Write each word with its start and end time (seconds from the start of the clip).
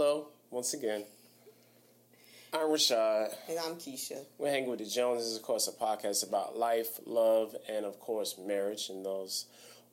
hello 0.00 0.28
once 0.50 0.72
again. 0.72 1.04
I'm 2.54 2.68
Rashad. 2.68 3.34
And 3.50 3.58
I'm 3.58 3.74
Keisha. 3.74 4.24
We're 4.38 4.48
hanging 4.48 4.70
with 4.70 4.78
the 4.78 4.86
Joneses, 4.86 5.36
of 5.36 5.42
course, 5.42 5.68
a 5.68 5.72
podcast 5.72 6.26
about 6.26 6.56
life, 6.56 7.00
love, 7.04 7.54
and 7.68 7.84
of 7.84 8.00
course, 8.00 8.36
marriage 8.38 8.88
and 8.88 9.04
those 9.04 9.44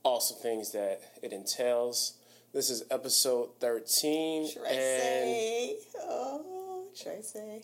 awesome 0.03 0.37
things 0.37 0.71
that 0.71 1.01
it 1.21 1.33
entails. 1.33 2.13
This 2.53 2.69
is 2.69 2.85
episode 2.89 3.49
13. 3.59 4.47
Should 4.49 4.61
I 4.65 4.69
say? 4.69 5.75
Oh, 5.99 6.85
should 6.95 7.11
I 7.11 7.19
say? 7.19 7.63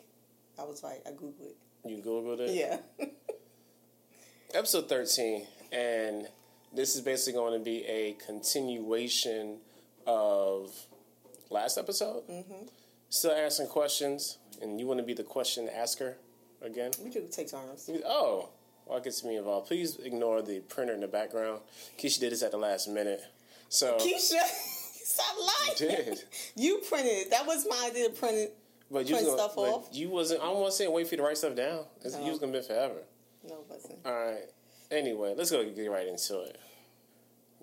I 0.60 0.64
was 0.64 0.84
right. 0.84 1.00
I 1.08 1.12
Googled 1.12 1.52
it. 1.52 1.90
you 1.90 2.04
Googled 2.04 2.42
it? 2.42 2.50
Yeah. 2.50 3.06
Episode 4.54 4.90
13. 4.90 5.48
And 5.72 6.28
this 6.76 6.98
is 6.98 7.00
basically 7.04 7.40
going 7.40 7.58
to 7.58 7.64
be 7.64 7.86
a 7.86 8.18
continuation 8.26 9.60
of 10.06 10.74
last 11.54 11.78
episode. 11.78 12.28
Mm-hmm. 12.28 12.68
Still 13.10 13.32
asking 13.32 13.68
questions, 13.68 14.38
and 14.62 14.80
you 14.80 14.88
want 14.88 15.00
to 15.00 15.06
be 15.06 15.14
the 15.14 15.24
question 15.24 15.70
asker 15.70 16.18
again? 16.62 16.92
we 17.04 17.10
do 17.10 17.28
take 17.32 17.50
turns. 17.52 17.90
Oh, 18.06 18.50
well, 18.86 18.98
it 18.98 19.04
gets 19.04 19.24
me 19.24 19.38
involved. 19.38 19.68
Please 19.68 19.98
ignore 19.98 20.42
the 20.42 20.60
printer 20.62 20.94
in 20.94 21.00
the 21.02 21.08
background. 21.08 21.62
Keisha 21.98 22.20
did 22.20 22.32
this 22.32 22.44
at 22.44 22.52
the 22.52 22.58
last 22.58 22.90
minute. 22.90 23.22
So, 23.70 23.98
Keisha, 23.98 24.42
stop 24.44 25.36
lying. 25.38 25.76
did. 25.78 26.24
You 26.56 26.82
printed 26.90 27.14
it. 27.14 27.30
That 27.30 27.46
was 27.46 27.66
my 27.70 27.88
idea 27.90 28.10
to 28.10 28.16
print 28.16 28.36
it. 28.38 28.58
But 28.92 29.08
you, 29.08 29.16
was 29.16 29.24
Print 29.24 29.38
gonna, 29.38 29.50
stuff 29.50 29.58
off? 29.58 29.88
you 29.92 30.10
wasn't, 30.10 30.42
I 30.42 30.46
don't 30.46 30.60
want 30.60 30.72
to 30.72 30.78
say 30.78 30.88
wait 30.88 31.08
for 31.08 31.16
you 31.16 31.18
to 31.18 31.24
write 31.24 31.38
stuff 31.38 31.56
down. 31.56 31.86
It's, 32.04 32.16
You 32.16 32.30
was 32.30 32.38
going 32.38 32.54
to 32.54 32.60
be 32.60 32.66
forever. 32.66 33.02
No, 33.48 33.56
it 33.56 33.66
wasn't. 33.68 34.00
All 34.06 34.14
right. 34.14 34.46
Anyway, 34.92 35.34
let's 35.36 35.50
go 35.50 35.68
get 35.68 35.90
right 35.90 36.08
into 36.08 36.42
it. 36.42 36.60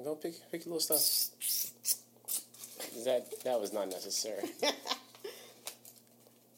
Go 0.02 0.16
pick, 0.16 0.34
pick 0.50 0.64
your 0.64 0.74
little 0.74 0.80
stuff. 0.80 1.30
That, 3.04 3.26
that 3.44 3.60
was 3.60 3.72
not 3.72 3.88
necessary. 3.88 4.50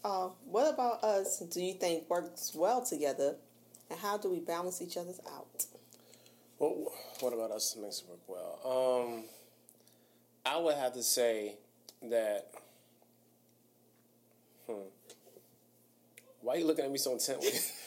Uh, 0.04 0.30
what 0.46 0.72
about 0.72 1.02
us 1.04 1.38
do 1.38 1.62
you 1.62 1.74
think 1.74 2.08
works 2.10 2.52
well 2.54 2.84
together? 2.84 3.36
And 3.88 3.98
how 3.98 4.18
do 4.18 4.30
we 4.30 4.40
balance 4.40 4.82
each 4.82 4.96
other's 4.96 5.20
out? 5.32 5.66
What, 6.58 6.76
what 7.20 7.32
about 7.32 7.52
us 7.52 7.76
makes 7.80 8.00
it 8.00 8.06
work 8.08 8.20
well? 8.26 9.06
Um, 9.06 9.24
I 10.44 10.56
would 10.58 10.76
have 10.76 10.94
to 10.94 11.02
say 11.02 11.54
that. 12.02 12.48
Hmm. 14.66 14.74
Why 16.40 16.54
are 16.54 16.58
you 16.58 16.66
looking 16.66 16.84
at 16.84 16.90
me 16.90 16.98
so 16.98 17.12
intently? 17.12 17.50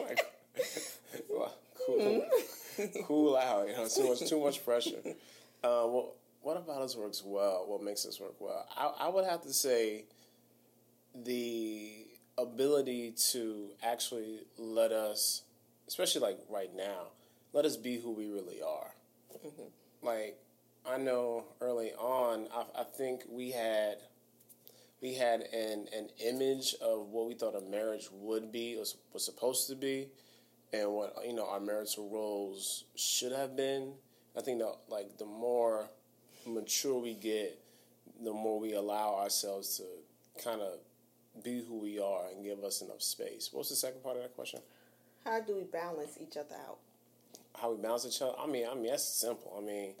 like, 0.00 0.32
well, 1.30 1.54
cool, 1.86 2.26
cool 3.04 3.36
out. 3.36 3.68
You 3.68 3.74
know, 3.74 3.88
too 3.88 4.08
much, 4.08 4.28
too 4.28 4.40
much 4.40 4.62
pressure. 4.64 5.00
Uh, 5.64 5.86
well, 5.88 6.12
what 6.46 6.56
about 6.56 6.80
us 6.80 6.94
works 6.94 7.24
well? 7.26 7.64
What 7.66 7.82
makes 7.82 8.06
us 8.06 8.20
work 8.20 8.36
well? 8.38 8.68
I, 8.76 9.06
I 9.06 9.08
would 9.08 9.24
have 9.24 9.42
to 9.42 9.52
say 9.52 10.04
the 11.12 12.06
ability 12.38 13.14
to 13.32 13.70
actually 13.82 14.42
let 14.56 14.92
us, 14.92 15.42
especially 15.88 16.20
like 16.20 16.38
right 16.48 16.70
now, 16.72 17.08
let 17.52 17.64
us 17.64 17.76
be 17.76 17.98
who 17.98 18.12
we 18.12 18.28
really 18.28 18.62
are. 18.62 18.94
Mm-hmm. 19.44 20.06
Like 20.06 20.38
I 20.88 20.98
know 20.98 21.46
early 21.60 21.90
on, 21.94 22.46
I, 22.54 22.82
I 22.82 22.84
think 22.84 23.22
we 23.28 23.50
had 23.50 23.96
we 25.02 25.14
had 25.14 25.40
an 25.52 25.88
an 25.92 26.10
image 26.24 26.76
of 26.80 27.08
what 27.08 27.26
we 27.26 27.34
thought 27.34 27.56
a 27.56 27.60
marriage 27.68 28.06
would 28.12 28.52
be, 28.52 28.76
was 28.76 28.94
was 29.12 29.24
supposed 29.24 29.68
to 29.70 29.74
be, 29.74 30.10
and 30.72 30.92
what 30.92 31.12
you 31.26 31.32
know 31.32 31.48
our 31.48 31.58
marital 31.58 32.08
roles 32.08 32.84
should 32.94 33.32
have 33.32 33.56
been. 33.56 33.94
I 34.38 34.42
think 34.42 34.60
that 34.60 34.76
like 34.88 35.18
the 35.18 35.26
more 35.26 35.90
mature 36.46 36.98
we 36.98 37.14
get, 37.14 37.58
the 38.22 38.32
more 38.32 38.58
we 38.58 38.72
allow 38.74 39.16
ourselves 39.16 39.76
to 39.78 40.42
kind 40.42 40.60
of 40.60 40.78
be 41.42 41.62
who 41.66 41.78
we 41.78 41.98
are 41.98 42.28
and 42.34 42.44
give 42.44 42.64
us 42.64 42.80
enough 42.82 43.02
space. 43.02 43.50
What's 43.52 43.68
the 43.68 43.76
second 43.76 44.02
part 44.02 44.16
of 44.16 44.22
that 44.22 44.34
question? 44.34 44.60
How 45.24 45.40
do 45.40 45.56
we 45.56 45.64
balance 45.64 46.16
each 46.20 46.36
other 46.36 46.54
out? 46.68 46.78
How 47.60 47.72
we 47.72 47.82
balance 47.82 48.06
each 48.06 48.22
other? 48.22 48.34
I 48.38 48.46
mean, 48.46 48.66
I 48.70 48.74
mean 48.74 48.86
that's 48.86 49.04
simple. 49.04 49.54
I 49.58 49.60
mean, 49.64 49.94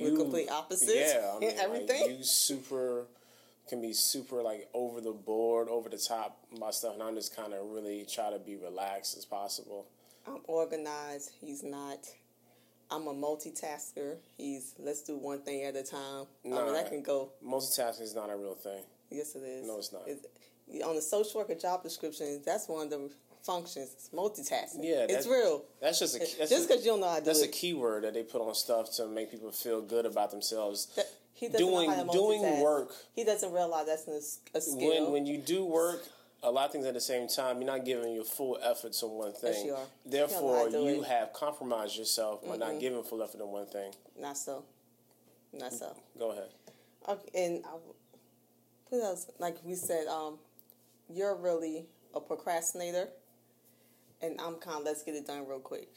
We're 0.00 0.16
complete 0.16 0.48
opposites 0.50 0.92
Yeah, 0.94 1.32
I 1.32 1.36
in 1.36 1.40
mean, 1.40 1.50
like, 1.56 1.58
everything? 1.64 2.16
you 2.18 2.24
super 2.24 3.06
can 3.68 3.80
be 3.80 3.92
super 3.92 4.42
like 4.42 4.68
over 4.74 5.00
the 5.00 5.12
board, 5.12 5.68
over 5.68 5.88
the 5.88 5.98
top 5.98 6.38
about 6.54 6.74
stuff, 6.74 6.94
and 6.94 7.02
I'm 7.02 7.14
just 7.14 7.34
kind 7.34 7.52
of 7.54 7.66
really 7.70 8.04
try 8.08 8.30
to 8.30 8.38
be 8.38 8.56
relaxed 8.56 9.16
as 9.16 9.24
possible. 9.24 9.86
I'm 10.26 10.40
organized. 10.44 11.30
He's 11.40 11.62
not. 11.62 11.98
I'm 12.94 13.06
a 13.08 13.14
multitasker. 13.14 14.16
He's 14.36 14.74
let's 14.78 15.02
do 15.02 15.16
one 15.16 15.40
thing 15.40 15.64
at 15.64 15.74
a 15.76 15.82
time. 15.82 16.26
I 16.44 16.48
mean, 16.48 16.72
that 16.72 16.88
can 16.88 17.02
go. 17.02 17.30
Multitasking 17.44 18.02
is 18.02 18.14
not 18.14 18.30
a 18.30 18.36
real 18.36 18.54
thing. 18.54 18.82
Yes, 19.10 19.34
it 19.34 19.42
is. 19.42 19.66
No, 19.66 19.78
it's 19.78 19.92
not. 19.92 20.02
on 20.88 20.94
the 20.94 21.02
social 21.02 21.40
worker 21.40 21.54
job 21.54 21.82
description, 21.82 22.40
that's 22.44 22.68
one 22.68 22.84
of 22.84 22.90
the 22.90 23.10
functions. 23.42 23.90
It's 23.94 24.08
multitasking. 24.10 24.80
Yeah, 24.82 25.06
it's 25.08 25.26
real. 25.26 25.64
That's 25.80 25.98
just 25.98 26.14
a 26.16 26.18
that's 26.20 26.50
Just 26.50 26.68
because 26.68 26.84
you 26.84 26.92
don't 26.92 27.00
know 27.00 27.08
how 27.08 27.14
to 27.16 27.20
do 27.20 27.26
that's 27.26 27.42
a 27.42 27.44
it. 27.46 27.52
keyword 27.52 28.04
that 28.04 28.14
they 28.14 28.22
put 28.22 28.40
on 28.40 28.54
stuff 28.54 28.92
to 28.96 29.06
make 29.08 29.30
people 29.30 29.50
feel 29.50 29.82
good 29.82 30.06
about 30.06 30.30
themselves. 30.30 30.86
that- 30.96 31.08
he 31.36 31.48
doesn't 31.48 31.66
doing 31.66 31.90
know 31.90 31.96
how 31.96 32.04
to 32.04 32.12
doing 32.12 32.60
work 32.60 32.92
He 33.16 33.24
doesn't 33.24 33.50
realize 33.52 33.86
that's 33.86 34.06
a, 34.54 34.56
a 34.58 34.60
skill. 34.60 34.88
when 34.88 35.12
when 35.12 35.26
you 35.26 35.38
do 35.38 35.64
work 35.64 36.04
a 36.44 36.50
lot 36.50 36.66
of 36.66 36.72
things 36.72 36.84
at 36.86 36.94
the 36.94 37.00
same 37.00 37.26
time 37.26 37.56
you're 37.60 37.66
not 37.66 37.84
giving 37.84 38.14
your 38.14 38.24
full 38.24 38.58
effort 38.62 38.92
to 38.92 39.06
one 39.06 39.32
thing 39.32 39.52
Yes, 39.54 39.64
you 39.64 39.74
are. 39.74 39.86
therefore 40.06 40.66
You 40.66 40.70
don't 40.70 40.72
know 40.72 40.78
how 40.78 40.84
to 40.86 40.90
do 40.92 40.96
you 40.98 41.02
it. 41.02 41.08
have 41.08 41.32
compromised 41.32 41.96
yourself 41.96 42.46
by 42.46 42.56
not 42.56 42.78
giving 42.80 43.02
full 43.02 43.22
effort 43.22 43.38
to 43.38 43.46
one 43.46 43.66
thing 43.66 43.92
not 44.20 44.36
so. 44.38 44.64
Not 45.52 45.72
so. 45.72 45.96
go 46.18 46.30
ahead 46.32 46.48
Okay, 47.08 47.44
and 47.44 47.64
I, 47.66 47.76
else? 49.02 49.26
Like 49.38 49.56
we 49.64 49.74
said, 49.74 50.06
um, 50.06 50.38
you're 51.12 51.34
really 51.36 51.84
a 52.14 52.20
procrastinator, 52.20 53.08
and 54.22 54.40
I'm 54.40 54.54
kind 54.56 54.78
of 54.78 54.84
let's 54.84 55.02
get 55.02 55.14
it 55.14 55.26
done 55.26 55.46
real 55.48 55.58
quick. 55.58 55.88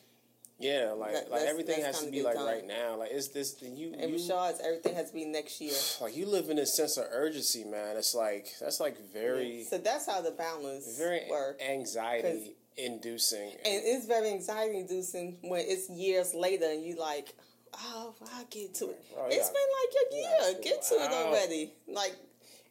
Yeah 0.60 0.92
like 0.98 1.14
That- 1.14 1.30
like 1.32 1.42
everything 1.44 1.82
has 1.84 2.04
to 2.04 2.10
be 2.12 2.24
like 2.24 2.36
time. 2.36 2.46
right 2.46 2.66
now 2.68 2.96
like 2.98 3.12
it's 3.12 3.28
this 3.30 3.56
you 3.62 3.94
And 4.00 4.12
you 4.12 4.18
Rashad's 4.18 4.60
everything 4.64 4.96
has 4.96 5.10
to 5.10 5.14
be 5.14 5.26
next 5.26 5.62
year. 5.62 5.74
like 6.02 6.16
you 6.16 6.26
live 6.26 6.50
in 6.50 6.58
a 6.60 6.66
sense 6.66 6.98
of 6.98 7.06
urgency 7.12 7.64
man 7.64 7.96
it's 7.98 8.16
like 8.16 8.48
that's 8.60 8.80
like 8.80 8.98
very 9.14 9.64
So 9.70 9.78
that's 9.78 10.06
how 10.08 10.22
the 10.22 10.32
balance 10.32 10.98
very 10.98 11.22
work. 11.30 11.62
anxiety 11.62 12.56
inducing 12.78 13.50
And 13.66 13.82
it's 13.86 14.06
very 14.06 14.30
anxiety 14.32 14.80
inducing 14.80 15.38
when 15.42 15.62
it's 15.68 15.90
years 15.90 16.34
later 16.36 16.66
and 16.70 16.84
you 16.86 16.96
like, 17.00 17.34
oh, 17.74 18.14
I'll 18.36 18.46
get 18.52 18.74
to 18.76 18.90
it. 18.92 19.04
Oh, 19.18 19.26
It's 19.28 19.36
yeah. 19.36 19.58
been 19.58 19.70
like 19.82 19.94
a 19.96 20.16
Yeah, 20.16 20.50
year. 20.52 20.62
Get 20.64 20.84
to 20.90 20.94
it 20.96 21.12
already. 21.12 21.74
Like, 21.88 22.16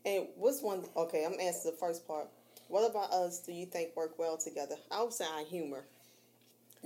and 0.04 0.28
what's 0.36 0.62
one? 0.62 0.84
Okay, 0.96 1.24
I'm 1.24 1.32
answering 1.40 1.72
the 1.74 1.78
first 1.80 2.06
part. 2.06 2.28
What 2.68 2.88
about 2.88 3.10
us? 3.12 3.40
Do 3.40 3.52
you 3.52 3.66
think 3.66 3.96
work 3.96 4.16
well 4.18 4.36
together? 4.36 4.76
I 4.92 5.02
would 5.02 5.12
say 5.12 5.24
our 5.24 5.44
humor. 5.44 5.84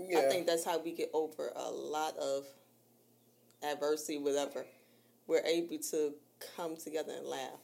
Yeah 0.08 0.18
I 0.18 0.22
think 0.22 0.46
that's 0.46 0.64
how 0.64 0.78
we 0.78 0.92
get 0.92 1.10
over 1.12 1.50
a 1.54 1.70
lot 1.70 2.16
of 2.16 2.46
adversity, 3.62 4.18
whatever. 4.18 4.64
We're 5.26 5.44
able 5.44 5.78
to 5.90 6.14
come 6.56 6.76
together 6.76 7.12
and 7.16 7.26
laugh. 7.26 7.60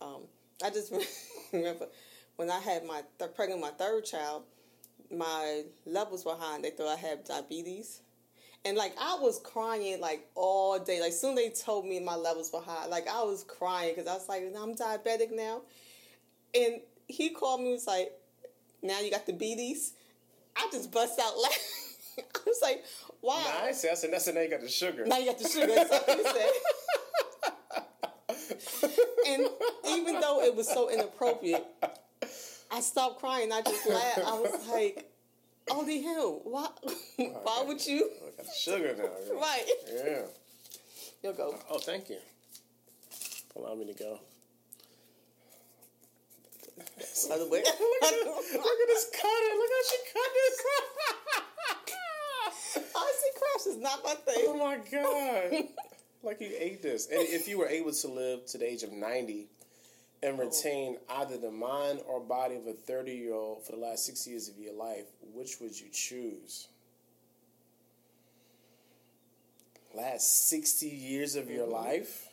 Um, 0.00 0.22
I 0.64 0.70
just 0.70 0.92
remember 1.52 1.86
when 2.36 2.50
I 2.50 2.58
had 2.58 2.84
my 2.84 3.02
th- 3.18 3.34
pregnant 3.34 3.60
my 3.60 3.70
third 3.70 4.04
child, 4.04 4.44
my 5.10 5.62
levels 5.86 6.24
were 6.24 6.34
high. 6.34 6.56
And 6.56 6.64
they 6.64 6.70
thought 6.70 6.88
I 6.88 6.96
had 6.96 7.24
diabetes, 7.24 8.00
and 8.64 8.76
like 8.76 8.94
I 9.00 9.18
was 9.20 9.40
crying 9.42 10.00
like 10.00 10.28
all 10.34 10.78
day. 10.78 11.00
Like 11.00 11.12
soon 11.12 11.34
they 11.34 11.50
told 11.50 11.86
me 11.86 12.00
my 12.00 12.16
levels 12.16 12.50
were 12.52 12.60
high. 12.60 12.86
Like 12.86 13.08
I 13.08 13.22
was 13.22 13.44
crying 13.44 13.94
because 13.94 14.08
I 14.08 14.14
was 14.14 14.28
like, 14.28 14.42
I'm 14.58 14.74
diabetic 14.74 15.32
now, 15.32 15.62
and 16.54 16.80
he 17.08 17.30
called 17.30 17.60
me 17.60 17.66
and 17.66 17.74
was 17.74 17.86
like, 17.86 18.12
now 18.82 19.00
you 19.00 19.10
got 19.10 19.26
the 19.26 19.32
beaties. 19.32 19.94
I 20.60 20.68
just 20.72 20.90
bust 20.92 21.18
out 21.18 21.38
laughing. 21.38 21.58
I 22.18 22.40
was 22.46 22.58
like, 22.62 22.84
why? 23.20 23.42
wow. 23.42 23.64
nice 23.64 23.82
that's 23.82 24.04
and 24.04 24.12
that's 24.12 24.26
and 24.26 24.36
now 24.36 24.42
you 24.42 24.50
got 24.50 24.60
the 24.60 24.68
sugar 24.68 25.06
Now 25.06 25.18
you 25.18 25.26
got 25.26 25.38
the 25.38 25.48
sugar. 25.48 25.66
That's 25.66 25.90
what 25.90 26.18
he 26.18 26.24
said. 26.24 26.50
and 29.26 29.48
even 29.88 30.20
though 30.20 30.42
it 30.42 30.54
was 30.54 30.68
so 30.68 30.90
inappropriate, 30.90 31.64
I 32.70 32.80
stopped 32.80 33.20
crying. 33.20 33.52
I 33.52 33.62
just 33.62 33.88
laughed. 33.88 34.18
I 34.18 34.32
was 34.38 34.68
like, 34.68 35.10
"Only 35.70 36.02
him. 36.02 36.40
Why? 36.44 36.68
Why 37.16 37.64
would 37.66 37.86
you?" 37.86 38.10
I 38.22 38.36
got 38.36 38.46
the 38.46 38.52
sugar 38.52 38.94
now. 38.96 39.34
Right. 39.40 39.64
yeah 39.92 40.22
You'll 41.22 41.34
go. 41.34 41.58
Oh, 41.70 41.78
thank 41.78 42.08
you. 42.08 42.18
Allow 43.56 43.74
me 43.74 43.86
to 43.92 43.98
go. 43.98 44.20
By 47.28 47.38
the 47.38 47.46
way, 47.46 47.62
Look 47.64 48.80
at 48.80 48.88
this 48.88 49.10
cutter. 49.12 49.50
Look 49.56 49.70
how 49.76 49.84
she 49.90 49.98
cut 50.12 50.30
this. 50.34 50.56
icy 52.96 53.30
crafts 53.38 53.66
is 53.66 53.76
not 53.78 54.04
my 54.04 54.14
thing. 54.14 54.44
oh 54.48 54.56
my 54.58 54.76
god. 54.90 55.68
like 56.22 56.40
you 56.40 56.50
ate 56.58 56.82
this. 56.82 57.06
And 57.06 57.20
if 57.20 57.48
you 57.48 57.58
were 57.58 57.68
able 57.68 57.92
to 57.92 58.08
live 58.08 58.46
to 58.46 58.58
the 58.58 58.70
age 58.70 58.82
of 58.82 58.92
90 58.92 59.46
and 60.22 60.38
oh. 60.38 60.44
retain 60.44 60.98
either 61.08 61.38
the 61.38 61.50
mind 61.50 62.00
or 62.06 62.20
body 62.20 62.56
of 62.56 62.66
a 62.66 62.72
30 62.72 63.12
year 63.12 63.34
old 63.34 63.64
for 63.64 63.72
the 63.72 63.78
last 63.78 64.04
six 64.04 64.26
years 64.26 64.48
of 64.48 64.58
your 64.58 64.74
life, 64.74 65.06
which 65.32 65.60
would 65.60 65.78
you 65.78 65.88
choose? 65.92 66.68
Last 69.94 70.48
60 70.48 70.86
years 70.86 71.36
of 71.36 71.50
your 71.50 71.64
mm-hmm. 71.64 71.86
life? 71.86 72.29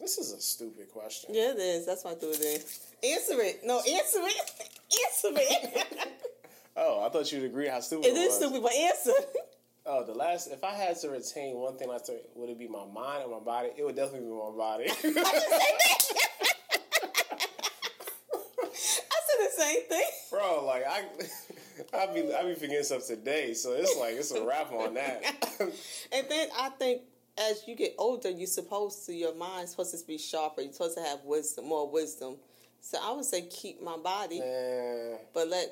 This 0.00 0.18
is 0.18 0.32
a 0.32 0.40
stupid 0.40 0.90
question. 0.92 1.30
Yeah, 1.32 1.52
it 1.52 1.58
is. 1.58 1.86
That's 1.86 2.04
why 2.04 2.12
I 2.12 2.14
threw 2.14 2.30
it 2.30 2.40
in. 2.40 3.10
Answer 3.10 3.40
it. 3.40 3.60
No, 3.64 3.78
answer 3.78 4.20
it. 4.22 4.50
answer 5.06 5.40
it. 5.40 6.08
Oh, 6.76 7.06
I 7.06 7.08
thought 7.08 7.30
you'd 7.30 7.44
agree 7.44 7.68
how 7.68 7.78
stupid 7.78 8.06
it 8.06 8.16
it 8.16 8.18
is 8.18 8.34
stupid, 8.34 8.60
but 8.62 8.72
answer. 8.74 9.12
Oh, 9.86 10.02
the 10.02 10.14
last. 10.14 10.48
If 10.50 10.64
I 10.64 10.72
had 10.72 10.96
to 11.02 11.10
retain 11.10 11.56
one 11.56 11.76
thing, 11.76 11.88
like, 11.88 12.00
would 12.34 12.48
it 12.48 12.58
be 12.58 12.66
my 12.66 12.86
mind 12.86 13.24
or 13.26 13.38
my 13.38 13.44
body? 13.44 13.68
It 13.76 13.84
would 13.84 13.94
definitely 13.94 14.26
be 14.26 14.34
my 14.34 14.50
body. 14.56 14.84
I 14.88 14.94
didn't 15.02 15.14
say 15.14 15.20
that. 15.20 16.14
I 18.62 19.18
said 19.26 19.38
the 19.38 19.52
same 19.56 19.82
thing. 19.88 20.06
Bro, 20.30 20.64
like 20.64 20.84
I, 20.88 21.04
I 21.96 22.06
be 22.14 22.34
I 22.34 22.44
be 22.44 22.54
forgetting 22.54 22.82
stuff 22.82 23.06
today, 23.06 23.52
so 23.52 23.72
it's 23.72 23.94
like 23.98 24.14
it's 24.14 24.32
a 24.32 24.42
wrap 24.42 24.72
on 24.72 24.94
that. 24.94 25.22
And 26.12 26.26
then 26.30 26.48
I 26.58 26.70
think 26.70 27.02
as 27.38 27.64
you 27.66 27.74
get 27.74 27.94
older, 27.98 28.30
you're 28.30 28.46
supposed 28.46 29.06
to 29.06 29.14
your 29.14 29.34
mind's 29.34 29.72
supposed 29.72 29.98
to 29.98 30.06
be 30.06 30.18
sharper. 30.18 30.62
You're 30.62 30.72
supposed 30.72 30.96
to 30.96 31.02
have 31.02 31.20
wisdom, 31.24 31.68
more 31.68 31.90
wisdom. 31.90 32.36
So 32.80 32.98
I 33.02 33.12
would 33.12 33.24
say 33.24 33.42
keep 33.42 33.82
my 33.82 33.96
body, 33.96 34.40
Man, 34.40 35.16
but 35.32 35.48
let 35.48 35.68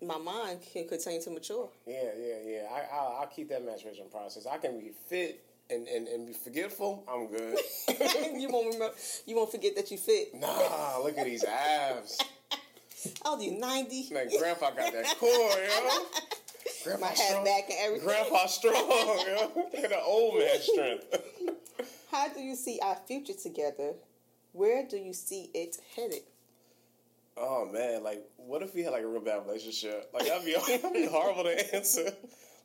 my 0.00 0.18
mind 0.18 0.60
can 0.72 0.86
continue 0.86 1.20
to 1.22 1.30
mature. 1.30 1.68
yeah, 1.86 2.10
yeah, 2.18 2.34
yeah. 2.46 2.62
I, 2.70 2.94
I'll, 2.94 3.18
I'll 3.20 3.26
keep 3.26 3.48
that 3.48 3.64
maturation 3.64 4.06
process. 4.10 4.46
I 4.46 4.58
can 4.58 4.78
be 4.78 4.92
fit 5.08 5.44
and, 5.70 5.88
and, 5.88 6.06
and 6.08 6.26
be 6.26 6.32
forgetful. 6.32 7.04
I'm 7.10 7.26
good. 7.26 7.58
you 8.40 8.48
won't 8.48 8.74
remember. 8.74 8.94
You 9.26 9.36
won't 9.36 9.50
forget 9.50 9.74
that 9.76 9.90
you 9.90 9.98
fit. 9.98 10.34
Nah, 10.34 10.98
look 11.02 11.18
at 11.18 11.24
these 11.24 11.44
abs. 11.44 12.18
Oh, 13.22 13.32
I'll 13.32 13.38
do 13.38 13.50
ninety. 13.50 14.08
Man, 14.10 14.30
Grandpa 14.38 14.70
got 14.70 14.90
that 14.94 15.18
core, 15.18 15.28
yo. 15.28 16.06
Grandpa 16.84 17.00
My 17.00 17.08
hat 17.08 17.16
strong. 17.18 17.44
back 17.44 17.64
and 17.70 17.78
everything. 17.80 18.06
Grandpa 18.08 18.46
strong, 18.46 18.74
at 18.76 19.54
the 19.90 20.00
old 20.02 20.38
man 20.38 20.60
strength. 20.60 21.16
How 22.10 22.28
do 22.28 22.40
you 22.40 22.54
see 22.54 22.78
our 22.82 22.96
future 23.06 23.32
together? 23.34 23.94
Where 24.52 24.86
do 24.86 24.96
you 24.96 25.12
see 25.12 25.50
it 25.54 25.76
headed? 25.96 26.20
Oh 27.36 27.66
man, 27.72 28.04
like 28.04 28.22
what 28.36 28.62
if 28.62 28.74
we 28.74 28.82
had 28.84 28.92
like 28.92 29.02
a 29.02 29.08
real 29.08 29.20
bad 29.20 29.44
relationship? 29.46 30.10
Like 30.14 30.26
that'd 30.28 30.44
be 30.44 30.54
that'd 30.68 30.92
be 30.92 31.06
horrible 31.06 31.42
to 31.44 31.74
answer. 31.74 32.04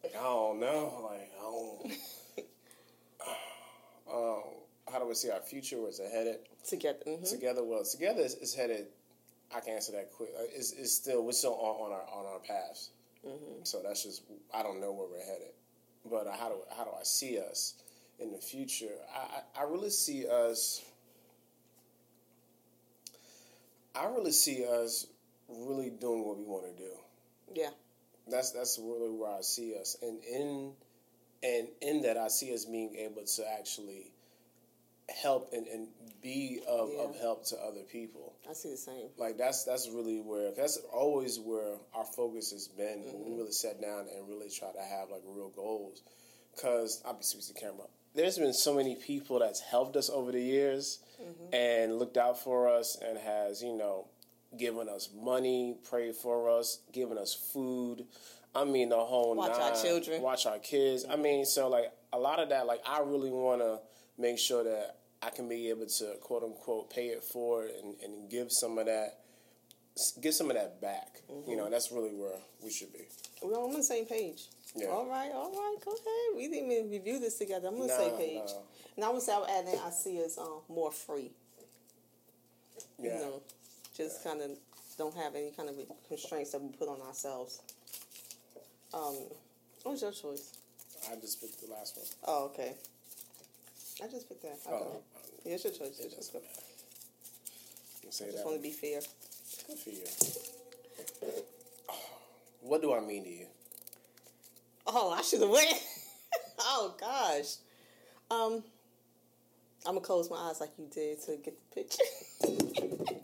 Like 0.03 0.15
I 0.15 0.21
don't 0.23 0.59
know. 0.59 0.93
Like 1.09 1.31
I 1.37 1.41
don't. 1.41 1.91
Um, 4.11 4.41
how 4.91 4.97
do 4.97 5.05
we 5.07 5.13
see 5.13 5.29
our 5.29 5.39
future? 5.39 5.79
Where's 5.79 5.99
it 5.99 6.09
headed? 6.11 6.37
Together. 6.67 6.97
hmm 7.05 7.23
Together, 7.23 7.63
well, 7.63 7.83
together 7.83 8.21
is, 8.23 8.33
is 8.35 8.55
headed. 8.55 8.87
I 9.55 9.59
can 9.59 9.75
answer 9.75 9.91
that 9.91 10.11
quick. 10.11 10.29
Uh, 10.35 10.43
It's, 10.51 10.71
it's 10.71 10.91
still 10.93 11.23
we're 11.23 11.31
still 11.31 11.53
on, 11.53 11.85
on 11.85 11.91
our 11.91 12.01
on 12.11 12.25
our 12.25 12.39
paths. 12.39 12.89
So 13.63 13.81
that's 13.83 14.03
just 14.03 14.23
I 14.53 14.63
don't 14.63 14.79
know 14.79 14.91
where 14.91 15.07
we're 15.09 15.25
headed. 15.25 15.53
But 16.09 16.27
uh, 16.27 16.35
how 16.37 16.49
do 16.49 16.55
how 16.77 16.85
do 16.85 16.91
I 16.99 17.03
see 17.03 17.39
us 17.39 17.75
in 18.19 18.31
the 18.31 18.37
future? 18.37 18.95
I 19.13 19.59
I, 19.59 19.61
I 19.61 19.63
really 19.69 19.89
see 19.89 20.25
us. 20.27 20.81
I 23.95 24.05
really 24.07 24.31
see 24.31 24.65
us 24.65 25.07
really 25.49 25.89
doing 25.89 26.23
what 26.25 26.37
we 26.37 26.43
want 26.43 26.65
to 26.65 26.83
do. 26.83 26.91
Yeah. 27.53 27.69
That's 28.29 28.51
that's 28.51 28.79
really 28.79 29.09
where 29.09 29.37
I 29.37 29.41
see 29.41 29.75
us, 29.79 29.97
and 30.01 30.23
in 30.23 30.71
and 31.41 31.67
in 31.81 32.01
that 32.03 32.17
I 32.17 32.27
see 32.27 32.53
us 32.53 32.65
being 32.65 32.95
able 32.95 33.23
to 33.23 33.43
actually 33.59 34.11
help 35.09 35.51
and, 35.53 35.67
and 35.67 35.87
be 36.21 36.61
of, 36.67 36.89
Yeah. 36.93 37.03
of 37.03 37.19
help 37.19 37.45
to 37.47 37.57
other 37.57 37.83
people. 37.83 38.33
I 38.49 38.53
see 38.53 38.71
the 38.71 38.77
same. 38.77 39.09
Like 39.17 39.37
that's 39.37 39.63
that's 39.63 39.89
really 39.89 40.19
where 40.19 40.51
that's 40.51 40.77
always 40.91 41.39
where 41.39 41.75
our 41.93 42.05
focus 42.05 42.51
has 42.51 42.67
been 42.67 43.03
when 43.05 43.19
we 43.19 43.29
mm-hmm. 43.29 43.37
really 43.37 43.51
sat 43.51 43.81
down 43.81 44.07
and 44.13 44.27
really 44.27 44.49
try 44.49 44.71
to 44.71 44.81
have 44.81 45.09
like 45.09 45.21
real 45.25 45.49
goals. 45.49 46.01
Cause 46.61 47.01
I'll 47.05 47.13
be 47.13 47.23
speaking 47.23 47.47
to 47.47 47.53
the 47.53 47.59
camera. 47.59 47.87
There's 48.15 48.37
been 48.37 48.53
so 48.53 48.73
many 48.73 48.95
people 48.95 49.39
that's 49.39 49.61
helped 49.61 49.95
us 49.95 50.09
over 50.09 50.31
the 50.31 50.41
years 50.41 50.99
mm-hmm. 51.21 51.53
and 51.53 51.99
looked 51.99 52.17
out 52.17 52.39
for 52.39 52.67
us 52.67 52.97
and 53.05 53.17
has 53.17 53.61
you 53.61 53.77
know 53.77 54.07
given 54.57 54.89
us 54.89 55.09
money, 55.15 55.77
prayed 55.87 56.15
for 56.15 56.49
us, 56.49 56.79
given 56.91 57.17
us 57.17 57.33
food. 57.33 58.05
I 58.55 58.65
mean 58.65 58.89
the 58.89 58.97
whole 58.97 59.35
Watch 59.35 59.51
our 59.51 59.75
children. 59.75 60.21
watch 60.21 60.45
our 60.47 60.57
kids. 60.59 61.05
I 61.09 61.15
mean, 61.15 61.45
so 61.45 61.69
like 61.69 61.91
a 62.11 62.17
lot 62.19 62.39
of 62.39 62.49
that, 62.49 62.65
like 62.65 62.81
I 62.85 62.99
really 63.01 63.29
want 63.29 63.61
to 63.61 63.79
make 64.17 64.39
sure 64.39 64.63
that 64.63 64.97
I 65.21 65.29
can 65.29 65.49
be 65.49 65.69
able 65.69 65.85
to 65.85 66.15
quote 66.21 66.43
unquote 66.43 66.89
pay 66.89 67.07
it 67.07 67.23
forward 67.23 67.71
and, 67.83 67.95
and 68.03 68.29
give 68.29 68.51
some 68.51 68.77
of 68.77 68.85
that, 68.85 69.19
give 70.21 70.33
some 70.33 70.49
of 70.49 70.55
that 70.55 70.79
back. 70.81 71.21
You 71.47 71.55
know, 71.57 71.69
that's 71.69 71.91
really 71.91 72.13
where 72.15 72.39
we 72.63 72.71
should 72.71 72.93
be. 72.93 73.07
We're 73.41 73.53
on 73.61 73.73
the 73.73 73.83
same 73.83 74.05
page. 74.05 74.43
Yeah. 74.75 74.87
All 74.87 75.07
right, 75.07 75.31
all 75.33 75.51
right, 75.51 75.75
go 75.83 75.91
ahead. 75.91 76.37
We 76.37 76.47
didn't 76.47 76.71
even 76.71 76.91
review 76.91 77.19
this 77.19 77.37
together. 77.37 77.67
I'm 77.69 77.75
on 77.81 77.87
the 77.87 77.93
same 77.95 78.15
page. 78.17 78.41
nah. 78.45 78.61
And 78.95 79.05
I 79.05 79.09
would 79.09 79.21
say 79.21 79.33
I 79.33 79.39
would 79.39 79.49
add 79.49 79.65
in 79.67 79.79
I 79.79 79.89
see 79.89 80.23
us 80.23 80.37
um, 80.37 80.61
more 80.69 80.91
free. 80.91 81.31
Yeah. 83.01 83.15
You 83.15 83.19
know, 83.19 83.41
just 83.95 84.23
kind 84.23 84.41
of 84.41 84.51
don't 84.97 85.15
have 85.17 85.35
any 85.35 85.51
kind 85.51 85.69
of 85.69 85.75
constraints 86.07 86.51
that 86.51 86.61
we 86.61 86.69
put 86.69 86.87
on 86.87 87.01
ourselves. 87.01 87.61
Um, 88.93 89.15
what 89.83 89.93
was 89.93 90.01
your 90.01 90.11
choice? 90.11 90.57
I 91.11 91.15
just 91.15 91.41
picked 91.41 91.65
the 91.65 91.71
last 91.71 91.97
one. 91.97 92.05
Oh, 92.25 92.45
okay. 92.45 92.73
I 94.01 94.07
just 94.07 94.29
picked 94.29 94.43
that. 94.43 94.57
Oh, 94.69 95.01
yeah, 95.45 95.55
it's 95.55 95.63
your 95.63 95.73
choice. 95.73 95.99
it 95.99 96.03
Just, 96.15 96.33
doesn't 96.33 96.33
matter. 96.35 96.61
You 98.03 98.31
just 98.31 98.45
want 98.45 98.57
to 98.57 98.61
be 98.63 98.71
fair. 98.71 99.01
Good 99.67 99.77
for 99.77 99.89
you. 99.89 100.03
What 102.61 102.81
do 102.81 102.93
I 102.93 102.99
mean 103.01 103.23
to 103.23 103.29
you? 103.29 103.45
Oh, 104.87 105.11
I 105.11 105.21
should 105.21 105.41
have 105.41 105.49
went. 105.49 105.73
oh 106.59 106.95
gosh. 106.99 107.55
Um, 108.31 108.63
I'm 109.85 109.93
gonna 109.95 110.01
close 110.01 110.29
my 110.29 110.37
eyes 110.37 110.59
like 110.59 110.71
you 110.77 110.87
did 110.91 111.21
to 111.23 111.37
get 111.37 111.57
the 111.57 111.75
picture. 111.75 112.03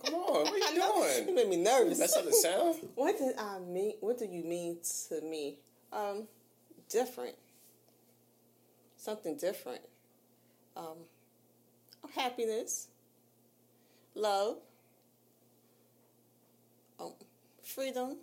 Come 0.06 0.16
on, 0.16 0.44
what 0.46 0.54
are 0.54 0.66
I 0.68 0.72
you 0.72 0.80
know. 0.80 1.26
You 1.28 1.36
made 1.36 1.50
me 1.50 1.58
nervous. 1.58 2.00
That's 2.00 2.16
how 2.16 2.22
the 2.22 2.32
sound. 2.32 2.76
What 2.96 3.18
did 3.18 3.36
I 3.38 3.60
mean? 3.60 3.94
What 4.02 4.20
do 4.20 4.26
you 4.26 4.44
mean 4.44 4.78
to 5.10 5.22
me? 5.22 5.58
Um, 5.92 6.28
different. 6.90 7.36
Something 8.98 9.36
different. 9.38 9.82
Um, 10.76 10.98
happiness, 12.14 12.88
love, 14.14 14.58
um, 17.00 17.14
freedom. 17.64 18.18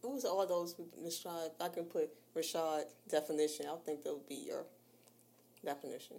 What 0.00 0.14
was 0.14 0.24
all 0.24 0.46
those 0.46 0.74
Rashad? 1.02 1.50
I 1.60 1.68
can 1.68 1.84
put 1.84 2.10
Rashad 2.34 2.84
definition. 3.08 3.66
I 3.68 3.76
think 3.84 4.02
that 4.04 4.12
would 4.12 4.28
be 4.28 4.36
your 4.46 4.64
definition. 5.64 6.16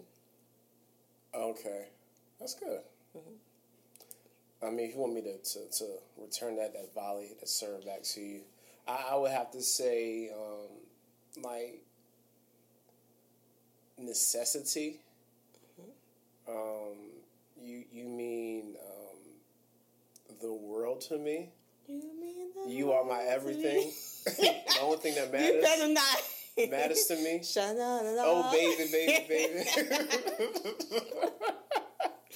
Okay, 1.34 1.86
that's 2.38 2.54
good. 2.54 2.80
I 4.62 4.70
mean, 4.70 4.88
if 4.88 4.94
you 4.94 5.00
want 5.00 5.14
me 5.14 5.22
to, 5.22 5.38
to, 5.38 5.78
to 5.78 5.84
return 6.20 6.56
that 6.56 6.72
that 6.74 6.92
volley 6.94 7.30
that 7.38 7.48
serve 7.48 7.86
back 7.86 8.02
to 8.02 8.20
you, 8.20 8.40
I, 8.86 9.10
I 9.12 9.16
would 9.16 9.30
have 9.30 9.50
to 9.52 9.62
say 9.62 10.30
um, 10.34 11.42
like 11.42 11.82
necessity. 13.98 15.00
Um, 16.48 16.96
you 17.60 17.84
you 17.92 18.04
mean 18.04 18.76
um, 18.80 20.38
the 20.40 20.52
world 20.52 21.00
to 21.02 21.18
me? 21.18 21.50
You 21.86 22.02
mean 22.20 22.50
that? 22.54 22.70
You 22.70 22.92
are 22.92 23.04
my 23.04 23.22
everything. 23.22 23.90
the 24.24 24.80
only 24.80 24.98
thing 24.98 25.14
that 25.16 25.32
matters. 25.32 25.54
You 25.54 25.62
better 25.62 25.88
not. 25.92 26.70
matters 26.70 27.04
to 27.06 27.16
me. 27.16 27.42
Oh 28.20 28.50
baby, 28.52 28.90
baby, 28.90 29.26
baby. 29.28 29.64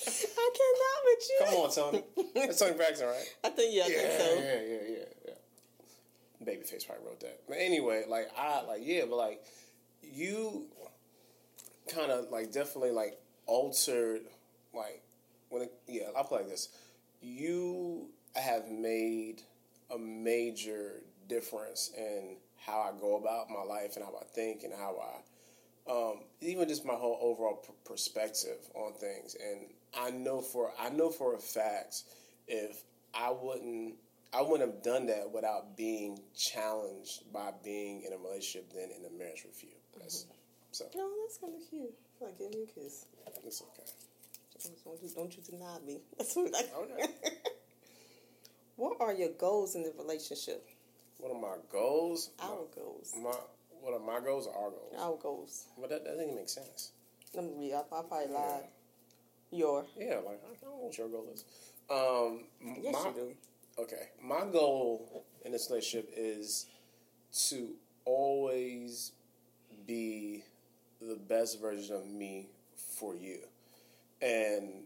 I 0.05 0.51
cannot 0.59 0.99
with 1.05 1.29
you. 1.29 1.39
Come 1.45 1.55
on, 1.55 1.71
Toni. 1.71 2.05
That's 2.35 2.59
Toni 2.59 2.75
Braxton, 2.75 3.09
right? 3.09 3.35
I 3.45 3.49
think 3.51 3.75
yeah, 3.75 3.85
I 3.85 3.87
yeah, 3.87 3.97
think 3.97 4.13
so. 4.21 4.35
yeah, 4.35 4.61
yeah, 4.61 4.79
yeah, 4.89 5.05
yeah. 5.27 6.47
Babyface 6.47 6.87
probably 6.87 7.07
wrote 7.07 7.21
that. 7.21 7.41
But 7.49 7.59
anyway, 7.59 8.05
like 8.09 8.31
I 8.37 8.63
like 8.63 8.81
yeah, 8.83 9.05
but 9.09 9.17
like 9.17 9.45
you 10.03 10.67
kind 11.95 12.11
of 12.11 12.31
like 12.31 12.53
definitely 12.53 12.91
like 12.91 13.19
altered 13.47 14.23
like 14.75 15.03
when 15.49 15.63
it, 15.63 15.73
yeah 15.87 16.05
I'll 16.17 16.25
it 16.25 16.33
like 16.33 16.49
this. 16.49 16.69
You 17.21 18.09
have 18.35 18.69
made 18.69 19.43
a 19.91 19.99
major 19.99 21.03
difference 21.29 21.91
in 21.97 22.37
how 22.57 22.81
I 22.81 22.99
go 23.01 23.17
about 23.17 23.51
my 23.51 23.63
life 23.63 23.97
and 23.97 24.05
how 24.05 24.13
I 24.21 24.25
think 24.25 24.63
and 24.65 24.73
how 24.73 24.97
I 25.01 25.21
um, 25.91 26.21
even 26.41 26.69
just 26.69 26.85
my 26.85 26.95
whole 26.95 27.19
overall 27.21 27.65
perspective 27.85 28.59
on 28.75 28.93
things. 28.95 29.35
And 29.35 29.67
I 29.99 30.11
know 30.11 30.41
for 30.41 30.73
I 30.79 30.91
know 30.91 31.11
for 31.11 31.35
a 31.35 31.39
fact 31.39 32.05
if 32.47 32.83
I 33.15 33.31
wouldn't 33.31 33.95
I 34.33 34.41
wouldn't 34.41 34.71
have 34.71 34.83
done 34.83 35.07
that 35.07 35.31
without 35.31 35.77
being 35.77 36.19
challenged 36.35 37.33
by 37.33 37.51
being 37.63 38.03
in 38.07 38.13
a 38.13 38.17
relationship 38.17 38.73
then 38.73 38.91
in 38.97 39.05
a 39.05 39.19
marriage 39.19 39.45
with 39.45 39.63
you. 39.63 39.71
That's, 39.99 40.27
So 40.73 40.87
No, 40.97 41.09
that's 41.23 41.39
kind 41.39 41.55
of 41.55 41.61
cute. 41.69 41.93
I 41.93 42.19
feel 42.19 42.29
like 42.29 42.39
giving 42.39 42.55
you 42.55 42.65
a 42.65 42.81
kiss. 42.81 43.07
it's 43.45 43.63
okay. 43.63 43.91
Don't 44.85 45.03
you, 45.03 45.11
don't 45.15 45.37
you 45.37 45.43
deny 45.43 45.79
me. 45.85 45.99
That's 46.19 46.37
what 46.37 46.55
I. 46.55 46.65
Okay. 46.83 47.13
what 48.77 48.97
are 49.01 49.13
your 49.13 49.31
goals 49.31 49.75
in 49.75 49.83
the 49.83 49.93
relationship? 49.99 50.69
What 51.19 51.33
are 51.33 51.41
my 51.41 51.57
goals? 51.71 52.31
Our 52.41 52.67
goals. 52.75 53.13
My 53.21 53.35
what 53.81 53.93
are 53.95 54.01
my 54.01 54.25
goals 54.25 54.47
or 54.47 54.55
our 54.55 54.71
goals? 54.71 54.95
Our 54.99 55.17
goals. 55.17 55.67
Well, 55.77 55.89
that, 55.89 56.05
that 56.05 56.17
doesn't 56.17 56.37
make 56.37 56.49
sense. 56.49 56.93
Let 57.35 57.45
me 57.45 57.53
read. 57.59 57.73
I, 57.75 57.81
I 57.81 58.03
probably 58.03 58.33
lied. 58.33 58.63
Your. 59.51 59.85
Yeah, 59.99 60.17
like 60.25 60.41
I 60.45 60.55
don't 60.61 60.63
know 60.63 60.79
what 60.79 60.97
your 60.97 61.09
goal 61.09 61.27
is. 61.35 61.45
Um, 61.91 62.45
Yes, 62.81 62.93
my, 62.93 63.09
you 63.09 63.15
do. 63.15 63.83
Okay, 63.83 64.09
my 64.23 64.45
goal 64.53 65.25
in 65.45 65.51
this 65.53 65.69
relationship 65.71 66.13
is 66.17 66.67
to 67.49 67.71
always 68.05 69.13
be 69.87 70.45
the 71.09 71.17
best 71.17 71.61
version 71.61 71.97
of 71.97 72.07
me 72.07 72.49
for 72.99 73.15
you, 73.15 73.39
and 74.21 74.85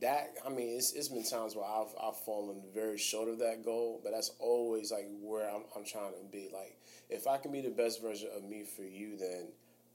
that 0.00 0.34
I 0.46 0.48
mean, 0.50 0.76
it's 0.76 0.92
it's 0.92 1.08
been 1.08 1.24
times 1.24 1.56
where 1.56 1.64
I've 1.64 1.94
I've 2.02 2.16
fallen 2.16 2.62
very 2.74 2.98
short 2.98 3.28
of 3.28 3.38
that 3.40 3.64
goal, 3.64 4.00
but 4.02 4.12
that's 4.12 4.32
always 4.38 4.92
like 4.92 5.08
where 5.20 5.48
I'm 5.48 5.62
I'm 5.76 5.84
trying 5.84 6.12
to 6.12 6.24
be. 6.30 6.48
Like, 6.52 6.76
if 7.10 7.26
I 7.26 7.38
can 7.38 7.52
be 7.52 7.60
the 7.60 7.70
best 7.70 8.02
version 8.02 8.28
of 8.36 8.44
me 8.44 8.64
for 8.64 8.82
you, 8.82 9.16
then 9.16 9.48